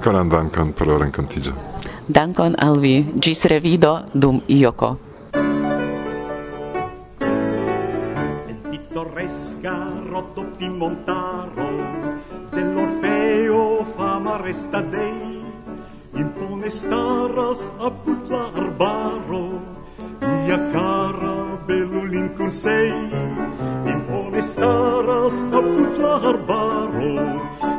Koran 0.04 0.28
dankon 0.28 0.72
pro 0.72 0.98
renkontigio 0.98 1.54
Dankon 2.08 2.54
al 2.58 2.76
vi. 2.80 3.06
gis 3.14 3.44
revido 3.44 4.02
dum 4.12 4.40
ioko. 4.48 4.96
En 8.50 8.58
pittoresca 8.70 9.74
rotopi 10.10 10.68
montaro 10.68 11.99
foresta 14.30 14.80
dei 14.80 15.42
impone 16.14 16.70
staras 16.70 17.62
apud 17.86 18.28
la 18.30 18.44
arbaro 18.62 19.46
mia 20.22 20.58
cara 20.74 21.34
belulin 21.66 22.28
kun 22.36 22.50
sei 22.62 22.92
impone 23.92 24.42
staras 24.52 25.36
apud 25.58 25.92
la 26.02 26.14
arbaro 26.30 27.14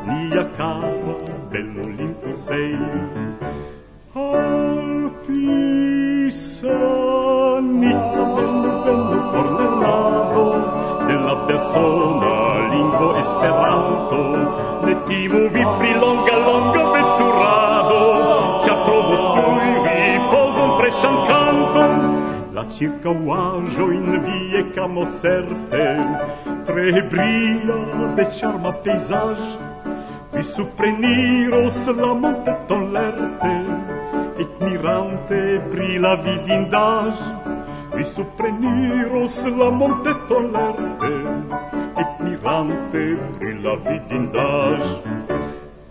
mia 0.07 0.45
cara 0.59 1.15
belulin 1.51 2.13
kun 2.21 2.35
sei. 2.47 2.75
Alpisa, 4.31 5.29
nizza, 7.79 8.23
bello, 8.35 8.71
bello, 8.83 9.19
por 9.31 9.47
persona 11.51 12.67
lingvo 12.71 13.07
Esperanto. 13.19 14.21
Ne 14.85 14.95
timu 15.07 15.41
vi 15.53 15.63
pri 15.79 15.91
longa 15.99 16.37
longa 16.47 16.83
veturado 16.95 17.99
ĉar 18.63 18.77
trovos 18.85 19.25
tuj 19.35 19.65
vi 19.85 20.05
pozon 20.31 20.71
freŝan 20.79 21.17
kanton 21.31 21.93
la 22.55 22.63
ĉirkaŭaĵojn 22.75 24.07
vi 24.27 24.39
ekamos 24.63 25.19
certe. 25.23 25.85
Tre 26.67 27.03
brila 27.11 27.79
de 28.15 28.27
ĉarma 28.39 28.71
paesage 28.85 29.51
vi 30.31 30.43
supreniros 30.55 31.83
la 31.99 32.13
monteton 32.23 32.91
lerte. 32.95 33.55
Et 34.41 34.61
mirante 34.63 35.41
pri 35.71 35.99
la 36.01 36.15
vidindaĵo 36.25 37.50
vi 38.01 38.05
supreniros 38.05 39.45
la 39.45 39.69
monteton 39.69 40.45
lerte, 40.53 41.13
et 42.01 42.11
mirante 42.25 43.03
pri 43.37 43.51
la 43.63 43.75
vidindaj, 43.85 44.81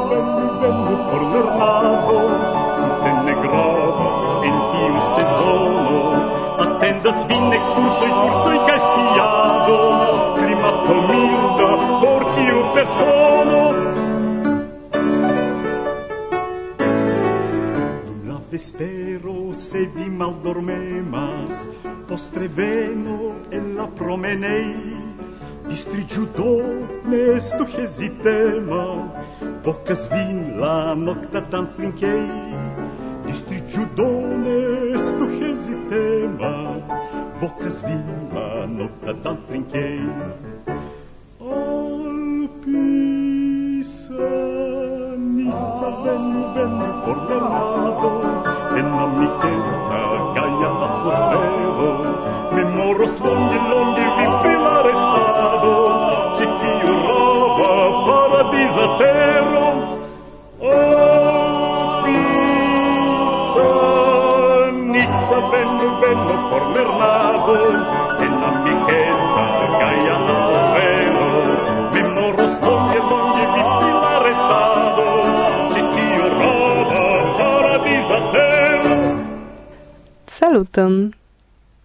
venu 0.09 0.47
venu 0.63 0.95
por 1.09 1.23
lernado, 1.33 2.19
tutte 2.79 3.11
ne 3.27 3.35
gravas 3.45 4.21
in 4.49 4.57
tiu 4.73 4.97
sezono, 5.17 6.01
attendas 6.65 7.19
vin 7.29 7.47
excursoi, 7.59 8.13
cursoi, 8.21 8.59
ca 8.69 8.77
skiado, 8.89 9.81
climato 10.39 10.95
milda 11.11 11.71
por 12.01 12.21
tiu 12.33 12.59
persono, 12.75 13.61
Spero 18.59 19.55
se 19.55 19.89
vi 19.95 20.11
maldormemas 20.11 21.71
Vostre 22.07 22.49
veno 22.49 23.37
e 23.51 23.59
la 23.59 23.87
promenei 23.87 24.77
Distrigiu 25.69 26.27
do 26.37 26.61
ne 27.09 27.37
estu 27.37 27.65
hesitema 27.65 29.09
Vocas 29.65 30.07
vin 30.09 30.59
la 30.61 30.95
nocta 30.95 31.41
dans 31.41 31.79
linkei 31.79 32.29
Distrigiu 33.27 33.87
do 33.97 34.21
ne 34.37 34.93
estu 34.97 35.25
hesitema 35.41 36.77
Vocas 37.41 37.83
vin 37.83 38.05
la 38.35 38.67
nocta 38.67 39.13
dans 39.15 39.49
linkei 39.49 40.01
Alpisa 42.61 42.93
ben 46.05 46.25
ben 46.55 46.75
fortunato 47.05 48.11
en 48.79 48.89
amicezza 49.05 50.01
gaia 50.35 50.71
atmosfero. 50.87 51.91
Memoros 52.53 53.15
longi, 53.21 53.59
longi, 53.71 54.05
vi 54.17 54.27
prima 54.43 54.75
restado 54.83 55.75
ci 56.37 56.47
tiu 56.61 56.95
roba 57.07 57.73
paradisa 58.07 58.87
terro 58.99 59.67
oh 60.59 62.03
pisa 62.05 63.69
nizza 64.93 65.39
ben 65.51 65.73
ben 66.01 66.23
fortunato 66.51 67.55
en 68.25 68.35
amicezza 68.51 68.72
saluton. 80.63 81.13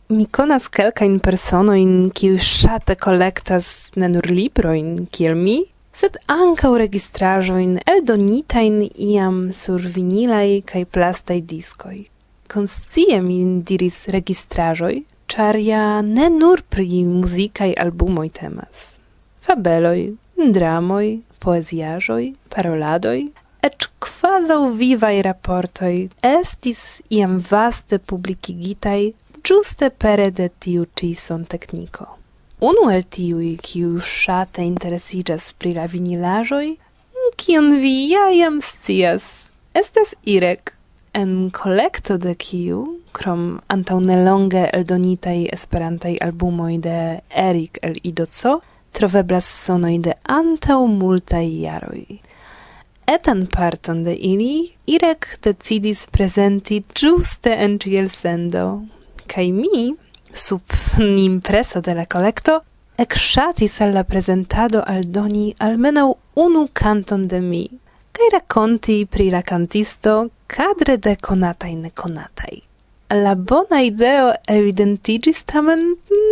Mi 0.09 0.25
konas 0.25 0.69
kelkajn 0.69 1.19
personojn, 1.19 2.11
kiuj 2.15 2.39
ŝate 2.39 2.95
kolektas 2.95 3.91
ne 3.95 4.07
nur 4.07 4.25
librojn 4.25 5.07
kiel 5.11 5.35
mi, 5.35 5.65
sed 5.91 6.17
ankaŭ 6.27 6.77
registraĵojn 6.77 7.79
eldonitajn 7.85 8.87
iam 8.95 9.51
sur 9.51 9.81
vinilaj 9.81 10.61
kaj 10.65 10.85
plastaj 10.85 11.41
diskoj. 11.41 12.07
Konscie 12.47 13.19
mi 13.21 13.61
diris 13.67 14.07
registraĵoj, 14.07 15.03
ĉar 15.27 15.57
ja 15.59 16.01
ne 16.01 16.29
nur 16.29 16.63
pri 16.69 17.03
muzikaj 17.03 17.73
albumoj 17.75 18.29
temas. 18.29 18.93
Fabeloj, 19.43 20.15
dramoj, 20.37 21.19
poeziaĵoj, 21.43 22.33
paroladoj, 22.49 23.27
eĉ 23.67 23.87
kvazaŭ 24.03 24.61
vivae 24.79 25.21
raportoi 25.25 26.09
estis 26.31 26.83
iam 27.19 27.37
vaste 27.51 27.99
publicigitai 28.11 29.01
giuste 29.47 29.89
pere 29.89 30.29
de 30.31 30.49
tiu 30.59 30.85
ci 30.95 31.13
son 31.13 31.45
tecnico. 31.45 32.07
Unu 32.59 32.89
el 32.89 33.03
tiui, 33.03 33.51
kiu 33.61 33.99
shate 34.01 34.63
interesigas 34.65 35.51
pri 35.59 35.73
la 35.77 35.85
vinilajoi, 35.85 36.71
kion 37.37 37.69
vi 37.81 37.93
ja 38.11 38.25
iam 38.33 38.57
scias, 38.61 39.49
estas 39.73 40.15
Irek, 40.25 40.73
en 41.13 41.51
collecto 41.51 42.17
de 42.17 42.33
kiu, 42.35 42.81
krom 43.13 43.59
antau 43.73 43.99
nelonge 44.03 44.65
eldonitaj 44.73 45.37
esperantaj 45.53 46.17
albumoi 46.27 46.77
de 46.81 46.97
Erik 47.29 47.79
el 47.81 47.97
Idoco, 48.03 48.59
troveblas 48.91 49.45
sonoi 49.65 49.99
de 50.01 50.17
antau 50.39 50.87
multai 50.87 51.47
jaroj 51.61 52.19
etan 53.07 53.47
parton 53.47 54.03
de 54.03 54.13
ili 54.15 54.71
Irek 54.85 55.37
decidis 55.43 56.07
presenti 56.07 56.83
giuste 56.95 57.55
en 57.55 57.79
ciel 57.79 58.09
sendo. 58.09 58.81
Kaj 59.27 59.51
mi, 59.51 59.95
sub 60.33 60.61
nimpreso 60.99 61.81
de 61.81 61.95
la 61.95 62.05
collecto, 62.05 62.59
ecsatis 62.97 63.81
al 63.81 63.89
alla 63.89 64.03
presentado 64.03 64.83
aldoni 64.85 65.53
almeno 65.57 66.15
unu 66.35 66.67
canton 66.73 67.27
de 67.27 67.41
mi, 67.41 67.67
kaj 68.11 68.29
rakonti 68.33 69.05
pri 69.05 69.29
la 69.31 69.41
cantisto 69.41 70.29
cadre 70.47 70.97
de 70.97 71.15
conatai 71.15 71.75
ne 71.75 71.89
conatai. 71.89 72.61
La 73.09 73.35
bona 73.35 73.81
ideo 73.81 74.33
evidentigis 74.51 75.43
tamen 75.47 75.83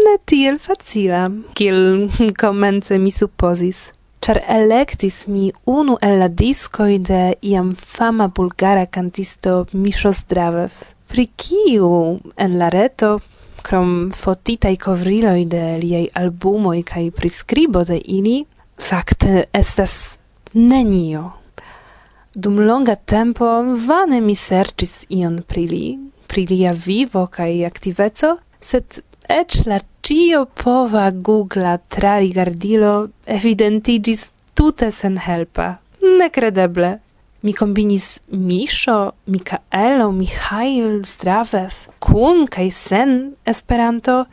ne 0.05 0.17
tiel 0.25 0.58
facila, 0.60 1.29
kiel 1.55 2.10
comence 2.41 2.98
mi 3.00 3.12
supposis 3.12 3.95
char 4.25 4.39
electis 4.48 5.27
mi 5.27 5.51
unu 5.65 5.98
el 6.01 6.17
la 6.17 6.27
discoi 6.27 6.98
de 7.00 7.36
iam 7.41 7.75
fama 7.75 8.27
bulgara 8.27 8.86
cantisto 8.86 9.65
Misho 9.72 10.12
Zdravev, 10.12 10.74
pri 11.08 11.27
kiu 11.38 12.20
en 12.36 12.58
la 12.58 12.70
reto 12.74 13.20
krom 13.62 14.10
fotitaj 14.17 14.74
kovriloj 14.82 15.46
de 15.46 15.62
liaj 15.84 16.08
albumoj 16.22 16.82
kaj 16.89 17.05
priskribo 17.12 17.84
de 17.86 18.00
ili, 18.17 18.39
fakte 18.82 19.44
estas 19.53 20.17
nenio. 20.53 21.29
Dum 22.34 22.60
longa 22.65 22.96
tempo 22.96 23.46
vane 23.88 24.22
mi 24.22 24.34
serĉis 24.36 25.05
ion 25.10 25.44
pri 25.48 25.67
li, 25.70 25.86
pri 26.27 26.48
lia 26.50 26.74
vivo 26.74 27.27
kaj 27.27 27.51
aktiveco, 27.70 28.38
sed 28.60 29.03
eĉ 29.29 29.65
la 29.70 29.84
cio 30.05 30.45
pova 30.45 31.09
Google 31.09 31.79
tra 31.89 32.19
rigardilo 32.19 33.07
evidentigis 33.25 34.27
tute 34.53 34.91
sen 34.91 35.17
helpa. 35.17 35.79
Nekredeble. 36.19 37.00
Mi 37.41 37.53
combinis 37.53 38.19
Misho, 38.29 39.13
Mikaelo, 39.25 40.12
Mihail, 40.12 41.01
Zdravev, 41.05 41.74
kun 42.00 42.45
kaj 42.45 42.69
sen 42.71 43.17
Esperanto, 43.45 44.25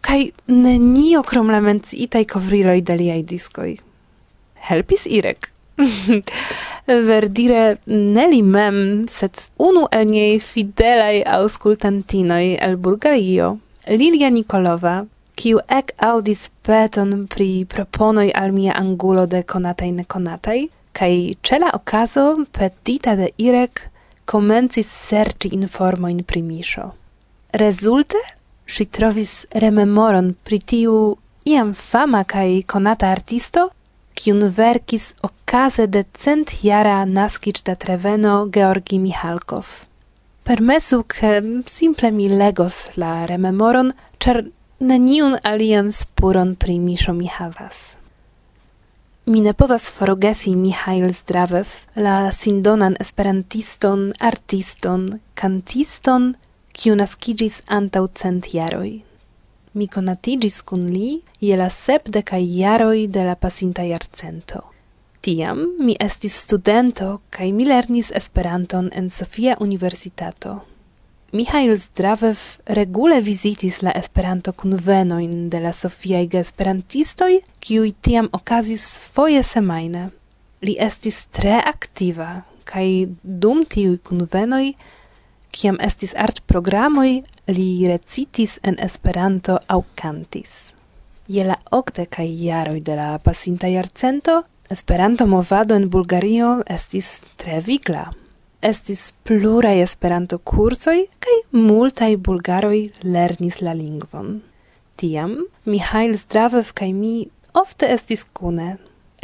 kaj 0.00 0.30
nenio 0.48 1.22
krom 1.28 1.52
lamencitaj 1.52 2.24
kovriloj 2.32 2.80
daliaj 2.80 3.22
diskoj. 3.28 3.76
Helpis 4.68 5.04
Irek. 5.06 5.50
Verdire 7.12 7.64
neli 7.86 8.42
mem, 8.42 9.08
sed 9.08 9.48
unu 9.60 9.88
el 9.92 10.08
niej 10.08 10.38
fidelaj 10.40 11.24
auscultantinoj 11.40 12.46
el 12.60 12.76
Bulgario. 12.76 13.58
Lilia 13.88 14.28
Nikolova, 14.28 15.06
kiu 15.34 15.60
ek 15.68 15.94
audis 16.04 16.50
peton 16.66 17.24
pri 17.32 17.64
proponoj 17.64 18.28
al 18.36 18.52
mia 18.52 18.74
angulo 18.76 19.24
de 19.26 19.40
konataj 19.42 19.88
nekonataj, 20.02 20.58
kaj 20.92 21.14
cela 21.42 21.70
okazo 21.72 22.44
petita 22.52 23.16
de 23.16 23.30
Irek 23.38 23.88
komencis 24.28 24.86
serĉi 25.08 25.54
informojn 25.56 26.20
pri 26.28 26.42
Miŝo. 26.42 26.90
Rezulte 27.56 28.20
ŝi 28.68 28.86
trovis 28.86 29.32
rememoron 29.64 30.34
pri 30.44 30.58
tiu 30.60 30.96
iam 31.48 31.72
fama 31.74 32.24
kaj 32.24 32.62
konata 32.68 33.08
artisto, 33.08 33.70
kiun 34.14 34.44
verkis 34.44 35.14
okaze 35.24 35.86
de 35.86 36.04
centjara 36.12 37.04
naskiĝ 37.08 37.62
da 37.64 37.74
Treveno 37.74 38.44
Georgi 38.52 39.00
Mihalkov. 39.00 39.89
Permesu 40.50 41.04
che 41.06 41.62
simple 41.64 42.10
mi 42.10 42.28
legos 42.28 42.96
la 42.96 43.24
rememoron, 43.24 43.92
cer 44.18 44.50
neniun 44.78 45.36
alian 45.44 45.92
spuron 45.92 46.56
pri 46.56 46.80
misho 46.80 47.12
mi 47.14 47.28
havas. 47.30 47.94
Mi 49.26 49.40
ne 49.40 49.52
povas 49.54 49.92
forgesi 49.92 50.56
Mihail 50.56 51.14
Zdravev, 51.14 51.68
la 51.94 52.32
sindonan 52.32 52.96
esperantiston, 52.98 54.10
artiston, 54.18 55.20
kantiston, 55.34 56.34
kiu 56.72 56.98
naskigis 56.98 57.62
antau 57.68 58.08
cent 58.08 58.50
jaroi. 58.50 59.04
Mi 59.74 59.86
konatiĝis 59.86 60.64
kun 60.66 60.90
li 60.90 61.20
je 61.38 61.54
la 61.54 61.70
sepdekaj 61.70 62.42
jaroj 62.58 63.06
de 63.06 63.22
la 63.22 63.38
pasinta 63.38 63.86
jarcento. 63.86 64.69
Tiam 65.20 65.58
mi 65.78 65.94
estis 66.00 66.32
studento 66.46 67.18
kaj 67.30 67.50
mi 67.52 67.64
lernis 67.68 68.08
Esperanton 68.16 68.86
en 68.96 69.10
Sofia 69.10 69.56
Universitato. 69.60 70.54
Mihail 71.32 71.76
Zdravev 71.76 72.38
regule 72.66 73.18
vizitis 73.20 73.82
la 73.82 73.92
Esperanto 73.94 74.52
kunvenojn 74.52 75.50
de 75.52 75.60
la 75.60 75.72
Sofiaj 75.76 76.24
geesperantistoj, 76.32 77.36
kiuj 77.60 77.92
tiam 78.00 78.30
okazis 78.32 78.86
foje 79.12 79.42
semajne. 79.44 80.08
Li 80.62 80.76
estis 80.80 81.26
tre 81.26 81.58
aktiva 81.60 82.30
kaj 82.64 82.86
dum 83.22 83.60
tiuj 83.68 83.98
kunvenoj, 84.08 84.72
kiam 85.52 85.76
estis 85.84 86.14
art 86.16 86.40
programoj, 86.46 87.20
li 87.52 87.68
recitis 87.92 88.56
en 88.62 88.80
Esperanto 88.80 89.58
aŭ 89.68 89.82
kantis. 90.00 90.72
Je 91.28 91.44
la 91.44 91.58
okdekaj 91.70 92.26
jaroj 92.46 92.80
de 92.80 92.96
la 92.96 93.10
pasinta 93.18 93.68
jarcento 93.68 94.38
Esperanto-movado 94.70 95.74
en 95.74 95.90
Bulgario 95.90 96.62
estis 96.70 97.06
tre 97.34 97.56
vigla. 97.58 98.04
Estis 98.62 99.00
pluraj 99.26 99.80
Esperanto-kursoj 99.82 101.00
kaj 101.24 101.34
multaj 101.56 102.12
bulgaroj 102.28 102.78
lernis 103.02 103.58
la 103.66 103.74
lingvon. 103.74 104.28
Tiam 104.94 105.34
Mihail 105.66 106.14
Zdravev 106.14 106.70
kaj 106.78 106.92
mi 107.00 107.26
ofte 107.62 107.90
estis 107.96 108.22
kune. 108.22 108.76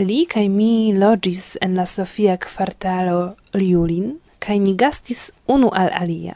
Li 0.02 0.18
kaj 0.26 0.48
mi 0.50 0.90
loĝis 0.98 1.54
en 1.62 1.78
la 1.78 1.86
Sofia 1.86 2.34
kvartalo 2.42 3.36
Liulin 3.54 4.16
kaj 4.42 4.58
ni 4.66 4.74
gastis 4.74 5.30
unu 5.46 5.70
al 5.70 5.94
alia. 5.94 6.34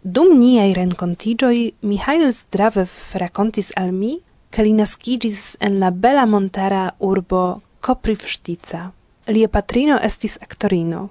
Dum 0.00 0.38
niaj 0.40 0.72
renkontiĝoj 0.80 1.56
Mihail 1.84 2.30
Zdravev 2.32 2.96
rakontis 3.12 3.74
al 3.76 3.92
mi, 3.92 4.22
ke 4.48 4.64
li 4.64 4.72
naskiĝis 4.72 5.58
en 5.60 5.82
la 5.84 5.92
bela 5.92 6.24
montara 6.24 6.86
urbo 6.98 7.60
Koprivštica. 7.80 8.90
Lia 9.28 9.48
patrino 9.48 9.98
estis 10.02 10.38
aktorino. 10.40 11.08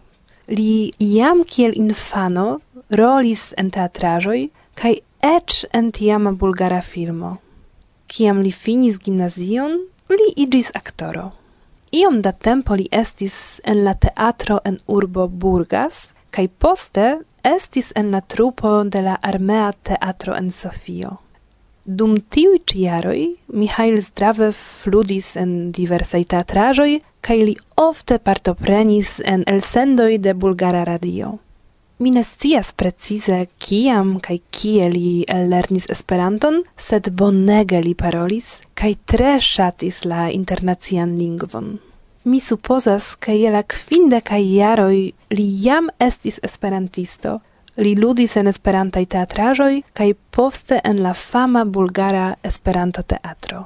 Li 0.47 0.91
iam 0.99 1.43
kiel 1.43 1.73
infano 1.75 2.59
rolis 2.89 3.53
en 3.57 3.71
teatraĵoj 3.71 4.39
kaj 4.79 4.93
eĉ 5.23 5.65
en 5.73 5.91
tiama 5.91 6.31
bulgara 6.31 6.81
filmo. 6.81 7.37
Kiam 8.07 8.39
li 8.45 8.51
finis 8.51 8.99
gimnazion, 9.03 9.75
li 10.09 10.27
iĝis 10.43 10.71
aktoro. 10.75 11.31
Iom 11.91 12.21
da 12.21 12.31
tempo 12.31 12.75
li 12.75 12.87
estis 12.91 13.59
en 13.63 13.83
la 13.83 13.93
teatro 13.93 14.59
en 14.65 14.79
urbo 14.87 15.27
Burgas 15.27 16.07
kaj 16.31 16.47
poste 16.63 17.07
estis 17.43 17.93
en 17.95 18.11
la 18.11 18.21
trupo 18.21 18.83
de 18.83 19.01
la 19.01 19.15
armea 19.21 19.71
teatro 19.83 20.35
en 20.35 20.51
Sofio. 20.51 21.17
Dum 21.87 22.17
tiuj 22.19 22.57
ciaroi 22.67 23.37
Mihail 23.55 24.01
zdrave 24.03 24.49
fludis 24.51 25.37
en 25.39 25.71
diversai 25.71 26.25
teatrajoi, 26.27 26.97
kaj 27.23 27.37
li 27.47 27.53
ofte 27.79 28.17
partoprenis 28.19 29.21
en 29.23 29.45
elsendoj 29.47 30.17
de 30.19 30.33
Bulgara 30.35 30.83
Radio. 30.83 31.37
Mi 32.03 32.11
ne 32.11 32.25
scias 32.27 32.73
precize 32.75 33.39
kiam 33.57 34.17
kaj 34.19 34.37
kie 34.51 34.89
li 34.91 35.13
ellernis 35.31 35.87
Esperanton, 35.89 36.59
sed 36.75 37.07
bonege 37.15 37.79
li 37.81 37.95
parolis 37.95 38.51
kaj 38.75 38.93
tre 39.07 39.37
ŝatis 39.39 40.03
la 40.03 40.27
internacian 40.27 41.15
lingvon. 41.15 41.77
Mi 42.27 42.43
supozas, 42.43 43.15
ke 43.15 43.31
je 43.39 43.49
la 43.55 43.63
kvindekaj 43.63 44.43
jaroj 44.43 44.97
li 45.39 45.51
jam 45.63 45.87
estis 46.03 46.43
esperantisto– 46.43 47.39
Li 47.77 47.93
ludis 47.93 48.31
en 48.39 48.47
Esperantaj 48.49 49.03
teatraĵoj 49.13 49.73
kaj 49.97 50.07
poste 50.33 50.79
en 50.83 51.03
la 51.05 51.11
fama 51.13 51.61
bulgara 51.65 52.35
Esperanto-teatro. 52.49 53.59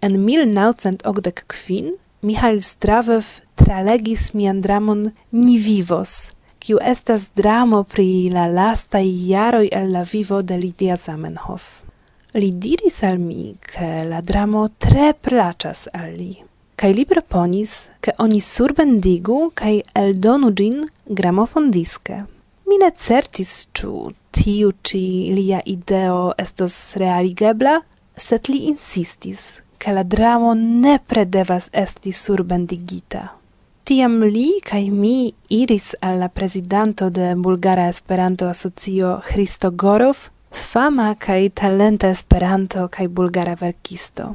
En 0.00 0.16
1985 0.28 1.90
Mihail 2.24 2.62
Stravev 2.62 3.28
tralegis 3.60 4.30
mian 4.32 4.62
dramon 4.64 5.10
Ni 5.30 5.58
vivos, 5.58 6.30
kiu 6.58 6.80
estas 6.80 7.28
dramo 7.36 7.82
pri 7.84 8.30
la 8.32 8.46
lastaj 8.48 9.04
jaroj 9.28 9.68
el 9.72 9.92
la 9.92 10.06
vivo 10.12 10.40
de 10.42 10.56
Lidia 10.56 10.96
Zamenhof. 10.96 11.68
Li 12.34 12.50
diris 12.50 13.02
al 13.04 13.20
mi, 13.20 13.54
ke 13.60 14.08
la 14.08 14.24
dramo 14.24 14.68
tre 14.78 15.12
plaĉas 15.12 15.88
al 15.92 16.16
li 16.16 16.32
kaj 16.76 16.92
li 16.92 17.04
proponis, 17.08 17.74
ke 18.00 18.12
oni 18.18 18.40
surbendigu 18.40 19.50
kaj 19.54 19.74
eldonu 19.94 20.50
ĝin 20.58 20.82
gramofondiske. 21.20 22.24
Mi 22.64 22.78
ne 22.80 22.88
certis 22.96 23.50
ĉu 23.76 23.90
tiu 24.32 24.70
ĉi 24.88 25.02
lia 25.36 25.60
ideo 25.68 26.32
estos 26.40 26.74
realigebla, 27.00 27.74
sed 28.16 28.48
li 28.48 28.62
insistis, 28.70 29.42
ke 29.78 29.92
la 29.92 30.02
dramo 30.02 30.54
nepre 30.56 31.26
devas 31.28 31.68
esti 31.84 32.12
surbendigita. 32.12 33.26
Tiam 33.84 34.16
li 34.24 34.46
kaj 34.64 34.82
mi 34.90 35.34
iris 35.52 35.92
al 36.00 36.22
la 36.24 36.30
prezidanto 36.32 37.10
de 37.10 37.34
Bulgara 37.36 37.90
Esperanto 37.92 38.48
Asocio 38.48 39.18
Hristo 39.28 39.70
Gorov, 39.70 40.30
fama 40.50 41.12
kaj 41.20 41.50
talenta 41.60 42.08
Esperanto 42.16 42.88
kaj 42.88 43.08
bulgara 43.08 43.58
verkisto. 43.60 44.32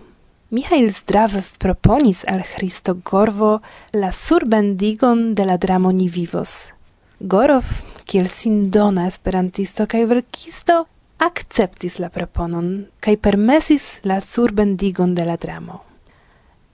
Mihail 0.54 0.92
Zdravev 0.94 1.56
proponis 1.58 2.22
al 2.28 2.46
Hristo 2.54 3.00
Gorvo 3.12 3.60
la 3.94 4.12
surbendigon 4.12 5.34
de 5.34 5.46
la 5.46 5.58
dramo 5.58 5.92
Ni 5.92 6.10
vivos– 6.10 6.60
Gorov, 7.20 7.66
kiel 8.08 8.30
sindona 8.32 9.04
esperantisto 9.10 9.84
kaj 9.92 10.06
verkisto, 10.08 10.86
akceptis 11.20 11.98
la 12.00 12.08
proponon 12.08 12.70
kaj 13.04 13.18
permesis 13.20 13.88
la 14.08 14.22
surbendigon 14.24 15.16
de 15.16 15.26
la 15.28 15.36
dramo. 15.36 15.82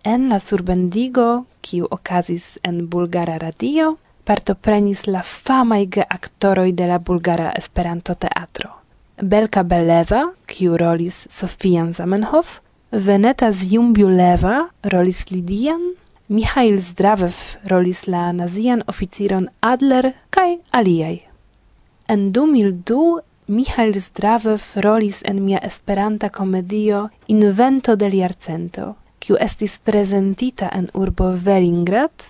En 0.05 0.29
la 0.29 0.37
surbendigo, 0.39 1.47
kiu 1.65 1.87
okazis 1.89 2.59
en 2.61 2.85
Bulgara 2.85 3.39
Radio, 3.41 3.95
partoprenis 4.23 5.07
la 5.07 5.23
famaj 5.25 5.81
geaktoroj 5.97 6.69
de 6.77 6.91
la 6.93 6.99
Bulgara 6.99 7.49
Esperanto-teatro. 7.57 8.69
Belka 9.17 9.63
Beleva, 9.63 10.27
kiu 10.45 10.77
rolis 10.77 11.25
Sofian 11.31 11.93
Zamenhof, 11.93 12.59
Veneta 12.91 13.49
Zjumbiuleva 13.51 14.67
rolis 14.93 15.25
Lidian, 15.31 15.95
Mihail 16.27 16.79
Zdravev 16.81 17.35
rolis 17.69 18.07
la 18.07 18.31
nazian 18.33 18.81
oficiron 18.87 19.45
Adler 19.61 20.07
kai 20.33 20.57
aliai. 20.71 21.21
En 22.09 22.31
2002 22.33 23.21
Mihail 23.47 23.93
Zdravev 23.99 24.63
rolis 24.81 25.21
en 25.21 25.43
mia 25.45 25.59
esperanta 25.61 26.29
komedio 26.29 27.09
Invento 27.27 27.95
del 27.95 28.17
Jarcento, 28.17 28.95
kiu 29.19 29.37
estis 29.37 29.77
prezentita 29.77 30.71
en 30.73 30.89
urbo 30.93 31.29
Velingrad 31.45 32.25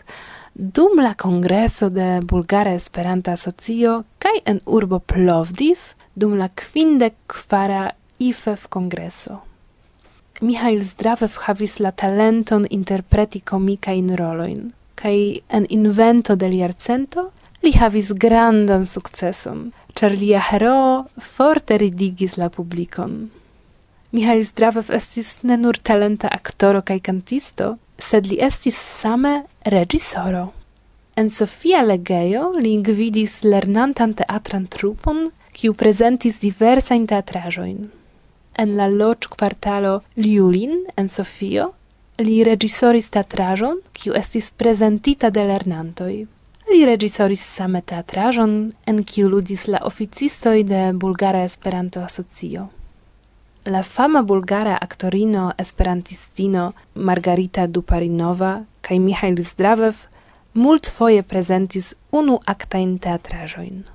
dum 0.53 0.99
la 0.99 1.13
kongreso 1.15 1.89
de 1.89 2.19
Bulgara 2.19 2.75
Esperanta 2.75 3.39
Asocio 3.39 4.03
kaj 4.19 4.41
en 4.45 4.59
urbo 4.65 4.99
Plovdiv 4.99 5.95
dum 6.15 6.35
la 6.35 6.49
kvindek 6.49 7.15
kvara 7.31 7.93
IFEF 8.19 8.67
kongreso. 8.67 9.39
Mihail 10.41 10.81
Zdravev 10.83 11.37
havis 11.45 11.77
la 11.79 11.91
talenton 11.91 12.65
interpreti 12.69 13.39
komikajn 13.39 14.09
rolojn, 14.19 14.73
kai 14.99 15.41
en 15.47 15.63
invento 15.69 16.35
del 16.35 16.57
jarcento 16.59 17.29
li 17.63 17.71
havis 17.71 18.11
grandan 18.11 18.83
sukceson, 18.85 19.71
char 19.95 20.11
lia 20.11 20.41
hero 20.49 21.07
forte 21.21 21.77
ridigis 21.79 22.35
la 22.35 22.49
publikon. 22.49 23.29
Mihail 24.11 24.43
Zdravev 24.43 24.91
estis 24.91 25.39
ne 25.43 25.55
nur 25.55 25.79
talenta 25.79 26.27
aktoro 26.27 26.83
kaj 26.83 26.99
kantisto, 26.99 27.77
sed 27.97 28.27
li 28.27 28.43
estis 28.43 28.75
same 28.75 29.45
regisoro. 29.71 30.49
En 31.15 31.31
Sofia 31.31 31.79
Legejo 31.81 32.49
li 32.59 32.75
gvidis 32.83 33.43
lernantan 33.47 34.13
teatran 34.19 34.67
trupon, 34.67 35.29
kiu 35.55 35.71
prezentis 35.73 36.41
diversajn 36.43 37.07
teatraĵojn 37.07 37.85
en 38.57 38.75
la 38.77 38.87
loc 38.87 39.27
quartalo 39.37 40.01
Liulin 40.15 40.85
en 40.97 41.09
Sofio, 41.09 41.73
li 42.17 42.43
regisoris 42.47 43.09
teatrajon, 43.11 43.81
kiu 43.93 44.15
estis 44.15 44.51
prezentita 44.51 45.29
de 45.29 45.43
lernantoj. 45.49 46.13
Li 46.71 46.85
regisoris 46.87 47.43
same 47.43 47.81
teatrajon, 47.81 48.55
en 48.87 49.03
kiu 49.03 49.29
ludis 49.29 49.67
la 49.67 49.83
oficistoj 49.85 50.63
de 50.63 50.81
Bulgara 50.93 51.43
Esperanto-Asocio. 51.45 52.69
La 53.65 53.81
fama 53.83 54.21
bulgara 54.21 54.77
aktorino 54.81 55.51
esperantistino 55.57 56.73
Margarita 56.93 57.65
Duparinova 57.67 58.51
kaj 58.81 58.99
Mihail 58.99 59.41
Zdravev 59.41 60.05
multfoje 60.53 61.23
prezentis 61.23 61.93
unu 62.11 62.39
aktajn 62.45 62.97
teatraĵojn. 63.01 63.94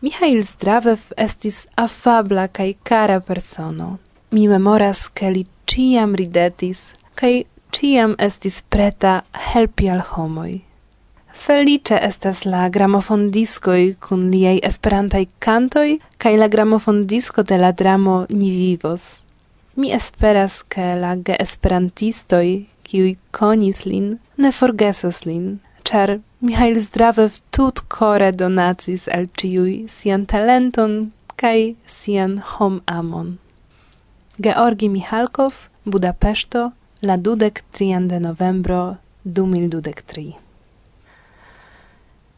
Mihail 0.00 0.42
Zdravev 0.42 1.00
estis 1.20 1.66
afabla 1.76 2.46
kaj 2.48 2.72
kara 2.88 3.18
persono. 3.20 3.98
Mi 4.30 4.46
memoras, 4.48 5.08
ke 5.12 5.28
li 5.30 5.42
ciam 5.68 6.14
ridetis, 6.16 6.86
kaj 7.20 7.42
ciam 7.76 8.14
estis 8.18 8.62
preta 8.62 9.20
helpi 9.50 9.90
al 9.92 10.00
homoj. 10.12 10.62
Felice 11.42 11.98
estas 12.08 12.46
la 12.46 12.68
gramofondiskoj 12.68 13.82
kun 14.06 14.26
liaj 14.32 14.56
esperantaj 14.70 15.26
kantoj 15.38 15.98
kaj 16.16 16.34
la 16.36 16.48
gramofondisko 16.48 17.42
de 17.42 17.58
la 17.58 17.72
dramo 17.72 18.26
Ni 18.30 18.50
vivos. 18.50 19.20
Mi 19.76 19.92
esperas, 19.92 20.62
ke 20.62 20.94
la 21.02 21.14
geesperantistoj, 21.16 22.46
kiuj 22.88 23.16
konis 23.36 23.84
lin, 23.84 24.16
ne 24.36 24.52
forgesos 24.52 25.26
lin 25.26 25.58
char 25.84 26.18
Mihail 26.40 26.80
zdrave 26.80 27.26
tut 27.50 27.80
kore 27.88 28.32
donacis 28.32 29.08
al 29.08 29.26
ciui 29.36 29.88
sian 29.88 30.26
talenton 30.26 31.12
kai 31.36 31.76
sian 31.86 32.38
hom 32.38 32.80
amon. 32.86 33.38
Georgi 34.38 34.88
Michalkov, 34.88 35.68
Budapesto, 35.84 36.72
la 37.02 37.16
dudek 37.16 37.62
trian 37.72 38.08
de 38.08 38.20
novembro 38.20 38.96
du 39.24 39.46
mil 39.46 39.68
dudek 39.68 40.02
tri. 40.06 40.36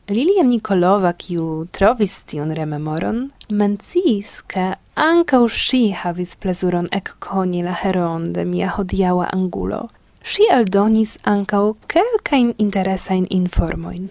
Lilia 0.09 0.43
Nikolova, 0.43 1.13
kiu 1.15 1.69
trovis 1.71 2.17
tion 2.27 2.51
rememoron, 2.51 3.29
menciis, 3.49 4.41
ke 4.51 4.73
ankaŭ 4.99 5.45
ŝi 5.47 5.83
havis 6.01 6.35
plezuron 6.43 6.89
ekkoni 6.91 7.63
la 7.63 7.75
heron 7.85 8.33
de 8.35 8.45
mia 8.45 8.73
hodiaŭa 8.75 9.31
angulo, 9.31 9.85
si 10.25 10.47
eldonis 10.51 11.19
ancau 11.25 11.77
kelkajn 11.89 12.55
interesain 12.59 13.27
informoin. 13.31 14.11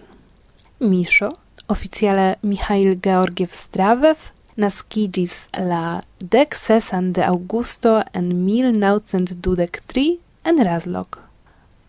Misho, 0.78 1.30
oficiale 1.68 2.36
Mihail 2.42 2.98
Georgiev 3.02 3.52
Stravev, 3.54 4.30
nascidis 4.56 5.48
la 5.56 6.02
dec 6.18 6.54
sesan 6.54 7.12
de 7.12 7.24
Augusto 7.24 8.02
en 8.12 8.44
1923 8.44 10.18
en 10.44 10.64
Razlog. 10.64 11.18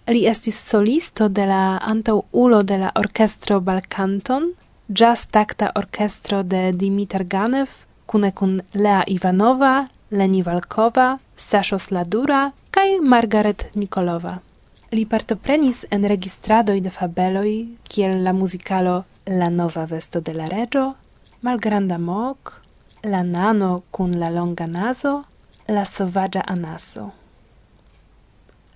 Li 0.08 0.26
estis 0.28 0.58
solisto 0.60 1.30
de 1.30 1.46
la 1.48 1.80
antaŭulo 1.80 2.64
de 2.64 2.78
la 2.78 2.92
orkestro 3.00 3.60
Balkanton, 3.60 4.52
jazz 4.88 5.28
takta 5.32 5.72
orkestro 5.76 6.44
de 6.44 6.72
Dimitar 6.72 7.24
Ganev, 7.24 7.70
kune 8.06 8.32
kun 8.32 8.62
Lea 8.74 9.04
Ivanova, 9.08 9.88
Leni 10.14 10.44
Valkova, 10.46 11.18
Sasho 11.36 11.80
Sladura 11.80 12.52
kaj 12.70 13.00
Margaret 13.02 13.64
Nikolova. 13.76 14.36
Li 14.92 15.06
partoprenis 15.10 15.80
en 15.90 16.04
registradoj 16.06 16.76
de 16.86 16.92
fabeloj 16.94 17.54
kiel 17.90 18.20
la 18.22 18.34
muzikalo 18.34 19.04
La 19.26 19.48
nova 19.50 19.86
vesto 19.90 20.20
de 20.22 20.34
la 20.38 20.46
reĝo, 20.52 20.84
Malgranda 21.42 21.98
mok, 21.98 22.52
La 23.04 23.24
nano 23.24 23.82
kun 23.92 24.14
la 24.20 24.30
longa 24.30 24.68
nazo, 24.68 25.24
La 25.68 25.86
sovaĝa 25.86 26.44
anaso. 26.46 27.10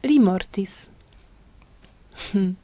Li 0.03 0.17
mortis. 0.19 0.87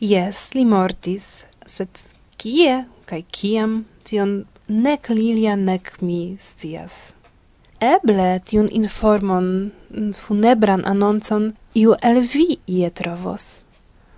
Yes, 0.00 0.54
li 0.54 0.64
mortis, 0.64 1.44
sed 1.66 2.00
kie 2.40 2.84
kaj 3.08 3.22
kiam 3.32 3.76
tion 4.04 4.46
nek 4.68 5.08
Lilia 5.08 5.56
nek 5.56 5.92
mi 6.00 6.36
scias. 6.40 7.15
Eble 7.80 8.40
tiun 8.44 8.68
informon, 8.72 9.72
mm, 9.90 10.12
funebran 10.12 10.82
anoncon, 10.84 11.52
iu 11.74 11.94
el 12.02 12.20
vi 12.20 12.58
ie 12.66 12.90
trovos. 12.90 13.64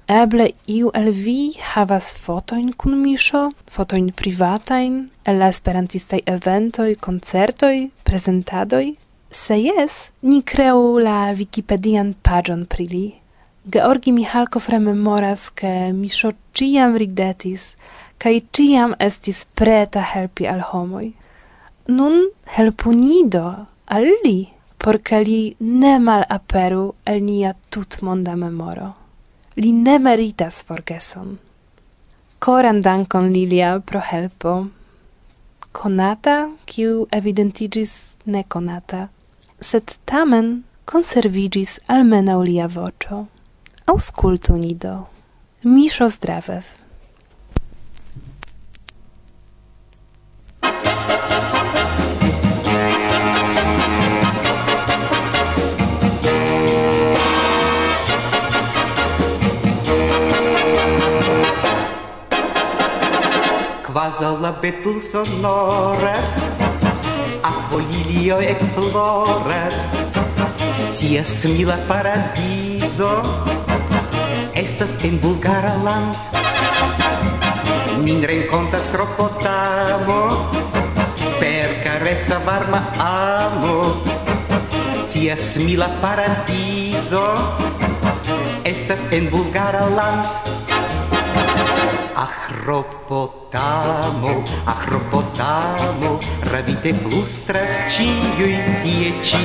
Eble 0.09 0.53
iu 0.67 0.91
el 0.95 1.11
vi 1.13 1.57
havas 1.73 2.13
fotoin 2.25 2.73
kun 2.73 2.95
Miŝo, 3.03 3.51
fotoin 3.67 4.13
privatain, 4.13 5.11
el 5.25 5.39
la 5.39 5.49
esperantistaj 5.49 6.21
eventoj, 6.27 6.95
koncertoj, 6.97 7.91
prezentadoj. 8.05 8.95
Se 9.31 9.55
jes, 9.61 10.11
ni 10.23 10.43
creu 10.43 10.99
la 10.99 11.33
Wikipedian 11.33 12.15
pagion 12.23 12.65
pri 12.67 12.87
li. 12.87 13.15
Georgi 13.65 14.13
Michalkov 14.13 14.69
rememoras, 14.69 15.51
ke 15.51 15.93
Miŝo 15.93 16.33
ciam 16.55 16.97
ridetis 16.97 17.75
kai 18.19 18.41
ciam 18.53 18.95
estis 18.99 19.45
preta 19.55 20.03
helpi 20.13 20.47
al 20.53 20.63
homoj 20.71 21.07
nun 21.89 22.31
helpu 22.45 22.93
ni 22.93 23.23
do 23.25 23.67
al 23.87 24.07
li, 24.25 24.39
por 24.79 24.97
li 25.27 25.57
ne 25.59 25.99
mal 25.99 26.25
aperu 26.29 26.95
el 27.07 27.21
nia 27.23 27.55
tut 27.71 28.03
monda 28.03 28.35
memoro. 28.37 28.95
Li 29.57 29.73
ne 29.73 29.99
meritas 29.99 30.63
forgeson. 30.63 31.39
Coran 32.39 32.83
dankon 32.83 33.33
Lilia 33.33 33.81
pro 33.81 34.01
helpo. 34.01 34.69
Conata, 35.73 36.51
kiu 36.67 37.07
evidentigis 37.11 38.17
neconata, 38.27 39.09
sed 39.61 39.99
tamen 40.05 40.65
conservigis 40.85 41.79
almenau 41.89 42.43
lia 42.43 42.69
vocio. 42.69 43.27
Auscultu 43.87 44.57
ni 44.57 44.75
do. 44.75 45.07
Miszo 45.65 46.09
Zdrawew. 46.09 46.63
la 63.99 64.53
betul 64.53 65.03
sonores 65.03 66.27
Apo 67.43 67.81
lilio 67.81 68.39
ec 68.39 68.63
flores 68.75 69.75
Scias 70.95 71.45
mila 71.47 71.77
paradiso 71.89 73.23
Estas 74.55 74.91
en 75.03 75.21
Bulgara 75.21 75.75
land. 75.83 76.15
Min 78.05 78.23
rencontas 78.23 78.95
ropotamo 78.95 80.47
Per 81.41 81.83
caressa 81.83 82.39
varma 82.47 82.83
amo. 82.99 83.83
Scias 85.09 85.57
mila 85.57 85.89
paradiso 86.01 87.35
Estas 88.63 89.01
en 89.11 89.29
Bulgara 89.29 89.91
land. 89.91 90.58
Ахропотамо, 92.19 93.53
ахропотамо, 94.67 96.19
равите 96.51 96.91
flustras 96.99 97.79
ĉiuj 97.95 98.57
tie 98.83 99.13
ĉi. 99.23 99.43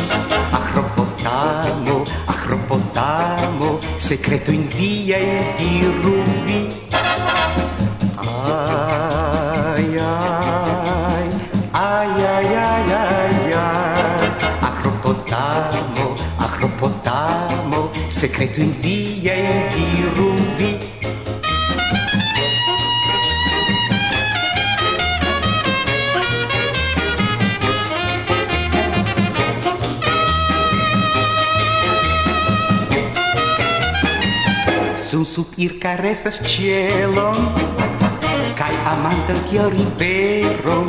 Ахропотамо, 0.60 1.98
ахропотамо, 2.34 3.70
sekretojn 4.08 4.66
viajn 4.74 5.54
diru 5.62 6.16
vi. 6.48 6.60
Ai, 8.26 9.88
ai, 10.10 11.30
ai, 11.78 12.10
ai, 12.34 12.50
ai, 12.66 12.90
ai, 13.04 13.54
ai. 13.62 14.34
Ахропотамо, 14.72 16.10
ахропотамо, 16.50 17.86
sekretojn 18.10 18.74
viajn 18.82 19.62
diru 19.78 20.33
dum 35.24 35.32
supir 35.32 35.80
caresas 35.80 36.44
cielon 36.44 37.36
Kai 38.60 38.76
amantan 38.86 39.40
kiel 39.48 39.72
riveron. 39.72 40.88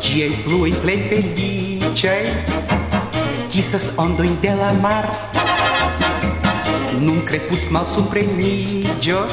Ciei 0.00 0.30
flui 0.44 0.72
plei 0.84 1.00
felicei 1.08 2.28
Kisas 3.48 3.92
ondoin 3.96 4.36
de 4.42 4.52
la 4.52 4.72
mar. 4.84 5.08
Nun 7.00 7.24
crepus 7.24 7.64
mal 7.70 7.88
suprenigios 7.88 9.32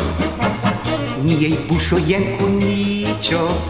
Niei 1.25 1.59
buŝoj 1.67 2.15
cunicios 2.39 3.67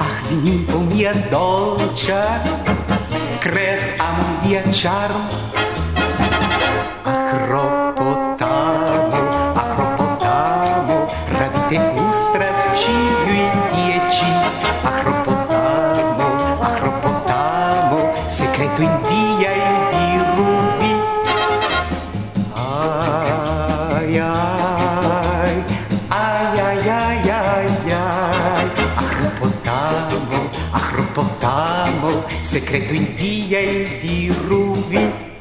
Ah, 0.00 0.16
ninfo 0.42 0.80
mia 0.88 1.12
dolĉa 1.28 2.22
Cres 3.44 3.92
amon 4.00 4.32
via 4.42 4.64
charm. 4.72 5.55
Amo, 31.48 32.24
secreto 32.42 32.92
in 32.92 33.14
Dio 33.14 33.60
il 33.60 33.88
diruvi. 34.00 35.35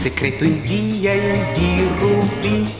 secreto 0.00 0.44
in 0.44 0.62
via 0.62 1.12
e 1.12 1.52
dirupi 1.52 2.72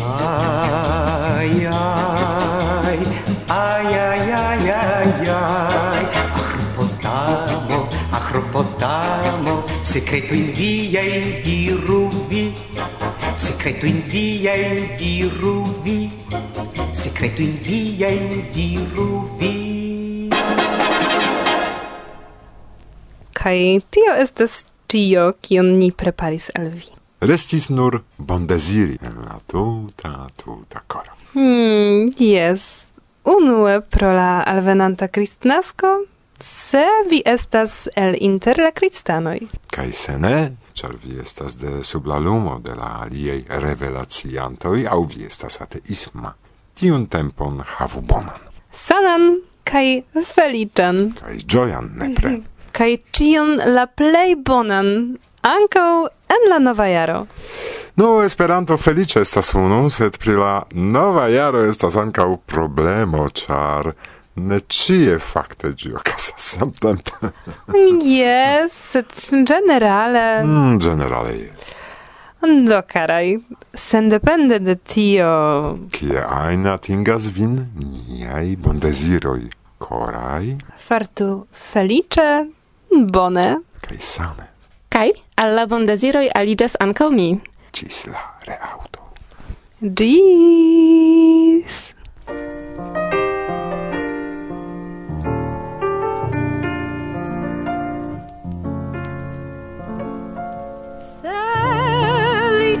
ai 0.00 1.66
ai 1.66 2.98
ai 3.46 3.92
ai 3.92 4.32
ai 4.32 4.70
ai 4.70 5.28
ai. 5.28 6.06
Acropotamo 6.32 7.88
acropotamo 8.10 9.64
secreto 9.82 10.32
in 10.32 10.50
via 10.52 11.00
e 11.00 11.40
dirupi 11.44 12.54
secreto 13.34 13.84
in 13.84 14.00
via 14.06 14.52
e 14.54 14.94
dirupi 14.96 16.10
secreto 16.92 17.42
in 17.42 17.58
via 17.60 18.06
e 18.06 18.48
dirupi 18.50 20.30
Kai, 23.32 23.84
tio 23.90 24.14
estas 24.14 24.64
tio, 24.86 25.32
kion 25.40 25.76
ni 25.78 25.90
preparis 25.92 26.50
al 26.54 26.70
vi. 26.74 26.88
Restis 27.20 27.68
nur 27.68 28.02
bondeziri 28.18 28.98
en 29.02 29.22
la 29.24 29.38
tuta, 29.46 30.28
tuta 30.36 30.82
coro. 30.86 31.16
Hmm, 31.32 32.12
yes. 32.18 32.92
Unue 33.24 33.80
pro 33.80 34.12
la 34.12 34.42
alvenanta 34.46 35.08
cristnasco, 35.08 35.86
se 36.40 36.84
vi 37.10 37.22
estas 37.24 37.88
el 37.96 38.16
inter 38.20 38.58
la 38.58 38.70
cristanoi. 38.70 39.48
Kai 39.70 39.92
se 39.92 40.18
ne, 40.18 40.56
char 40.74 40.94
vi 41.02 41.18
estas 41.20 41.56
de 41.58 41.82
sub 41.84 42.06
la 42.06 42.18
lumo 42.18 42.58
de 42.58 42.74
la 42.74 43.00
aliei 43.02 43.44
revelaciantoi, 43.48 44.86
au 44.86 45.04
vi 45.04 45.24
estas 45.24 45.60
ateisma. 45.60 46.34
Tiun 46.74 47.06
tempon 47.06 47.62
havu 47.78 48.00
bonan. 48.00 48.40
Sanan 48.72 49.40
kai 49.64 50.04
feliĉan. 50.34 51.16
Kai 51.20 51.40
ĝojan 51.42 51.90
nepre. 51.96 52.36
kaj 52.76 52.96
cion 53.16 53.56
la 53.76 53.86
plej 53.86 54.36
bonan 54.44 54.88
ankaŭ 55.46 55.90
en 56.36 56.50
la 56.50 56.58
nova 56.58 56.86
jaro. 56.90 57.22
No, 57.96 58.22
Esperanto 58.24 58.76
felice 58.76 59.22
estas 59.24 59.54
unu, 59.54 59.86
sed 59.90 60.18
pri 60.20 60.34
la 60.36 60.54
nova 60.72 61.28
jaro 61.32 61.62
estas 61.64 61.96
ankaŭ 61.96 62.28
problemo, 62.52 63.28
ĉar 63.40 63.92
ne 64.36 64.58
cie 64.68 65.16
fakte 65.18 65.72
gi 65.72 65.94
okazas 65.96 66.48
samtempe. 66.52 67.32
yes, 68.04 68.76
sed 68.92 69.16
generale... 69.48 70.26
Mm, 70.44 70.78
generale, 70.84 71.32
jes. 71.38 71.70
Do, 72.68 72.82
karaj, 72.92 73.38
sendepende 73.74 74.58
de 74.58 74.76
tio... 74.76 75.30
Kie 75.90 76.20
ajn 76.20 76.68
atingas 76.70 77.30
vin 77.32 77.56
niai 77.80 78.52
bondeziroj, 78.60 79.48
koraj? 79.78 80.52
Fartu 80.76 81.30
felice... 81.72 82.28
Bone. 82.90 83.56
Kaj 83.80 83.98
same. 84.00 84.46
Kaj 84.88 85.10
alla 85.36 85.66
bondeziroj 85.66 86.28
aliĝas 86.34 86.76
ankaŭ 86.80 87.10
mi. 87.10 87.40
Cis 87.72 88.06
la 88.06 88.22
reaŭto. 88.46 89.00
Ĝis. 89.80 91.86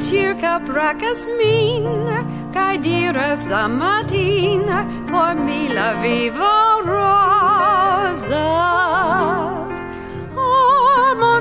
circa 0.06 0.58
bracas 0.58 1.26
min, 1.38 1.84
cae 2.54 2.78
diras 2.78 3.50
amatin, 3.50 4.62
por 5.10 5.34
mi 5.34 5.68
la 5.68 5.92
vivo 6.02 6.54
rosa 6.86 8.46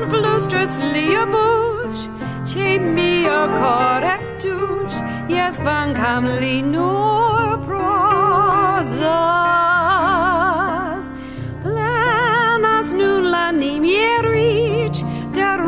flustras 0.10 0.74
lia 0.94 1.26
bush 1.34 2.02
ce 2.50 2.68
mia 2.96 3.42
correctus 3.60 4.94
yes 5.36 5.56
van 5.66 5.90
li 6.42 6.58
nur 6.62 7.58
prosas 7.68 8.96
planas 11.64 12.88
nun 13.00 13.24
la 13.34 13.48
nimierich, 13.52 15.00
der 15.36 15.60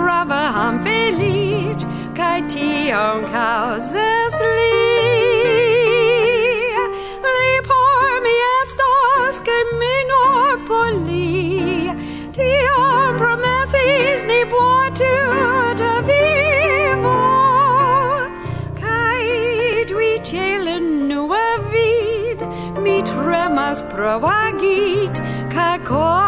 ham 0.58 0.76
felic 0.86 1.80
cae 2.18 2.42
tion 2.54 3.20
causes 3.34 4.27
провагить, 23.98 25.20
как 25.52 25.90
o 25.90 26.28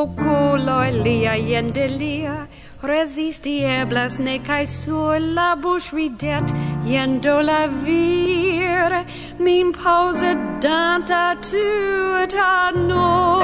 Oculoi 0.00 0.90
liai 1.04 1.54
en 1.54 1.68
delia, 1.76 2.48
resisti 2.82 3.64
eblas 3.64 4.18
ne 4.18 4.38
cae 4.38 4.66
sur 4.66 5.18
la 5.36 5.54
bush 5.62 5.90
videt, 5.92 6.46
iendo 6.86 7.40
la 7.40 7.66
vir, 7.84 9.04
min 9.38 9.72
pause 9.72 10.30
danta 10.60 11.36
tu 11.48 11.68
et 12.22 12.34
anor. 12.34 13.40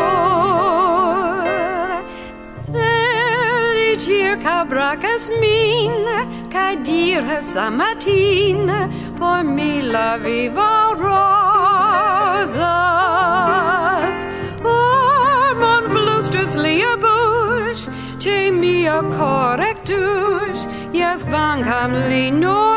Selici 2.66 4.06
circa 4.06 4.64
bracas 4.70 5.24
min, 5.40 6.04
Qu'à 6.56 6.74
dire 6.74 7.42
ce 7.42 7.68
matin 7.68 8.88
pour 9.18 9.42
mille 9.44 9.98
vivants 10.24 10.94
roses 11.06 12.64
Oh, 14.64 15.48
mon 15.62 15.82
vlustres 15.92 16.56
liebus, 16.64 17.80
tu 18.18 18.36
mia 18.60 19.02
correctus, 19.18 20.58
yes, 20.94 21.20
bankam 21.32 21.92
linor 22.08 22.75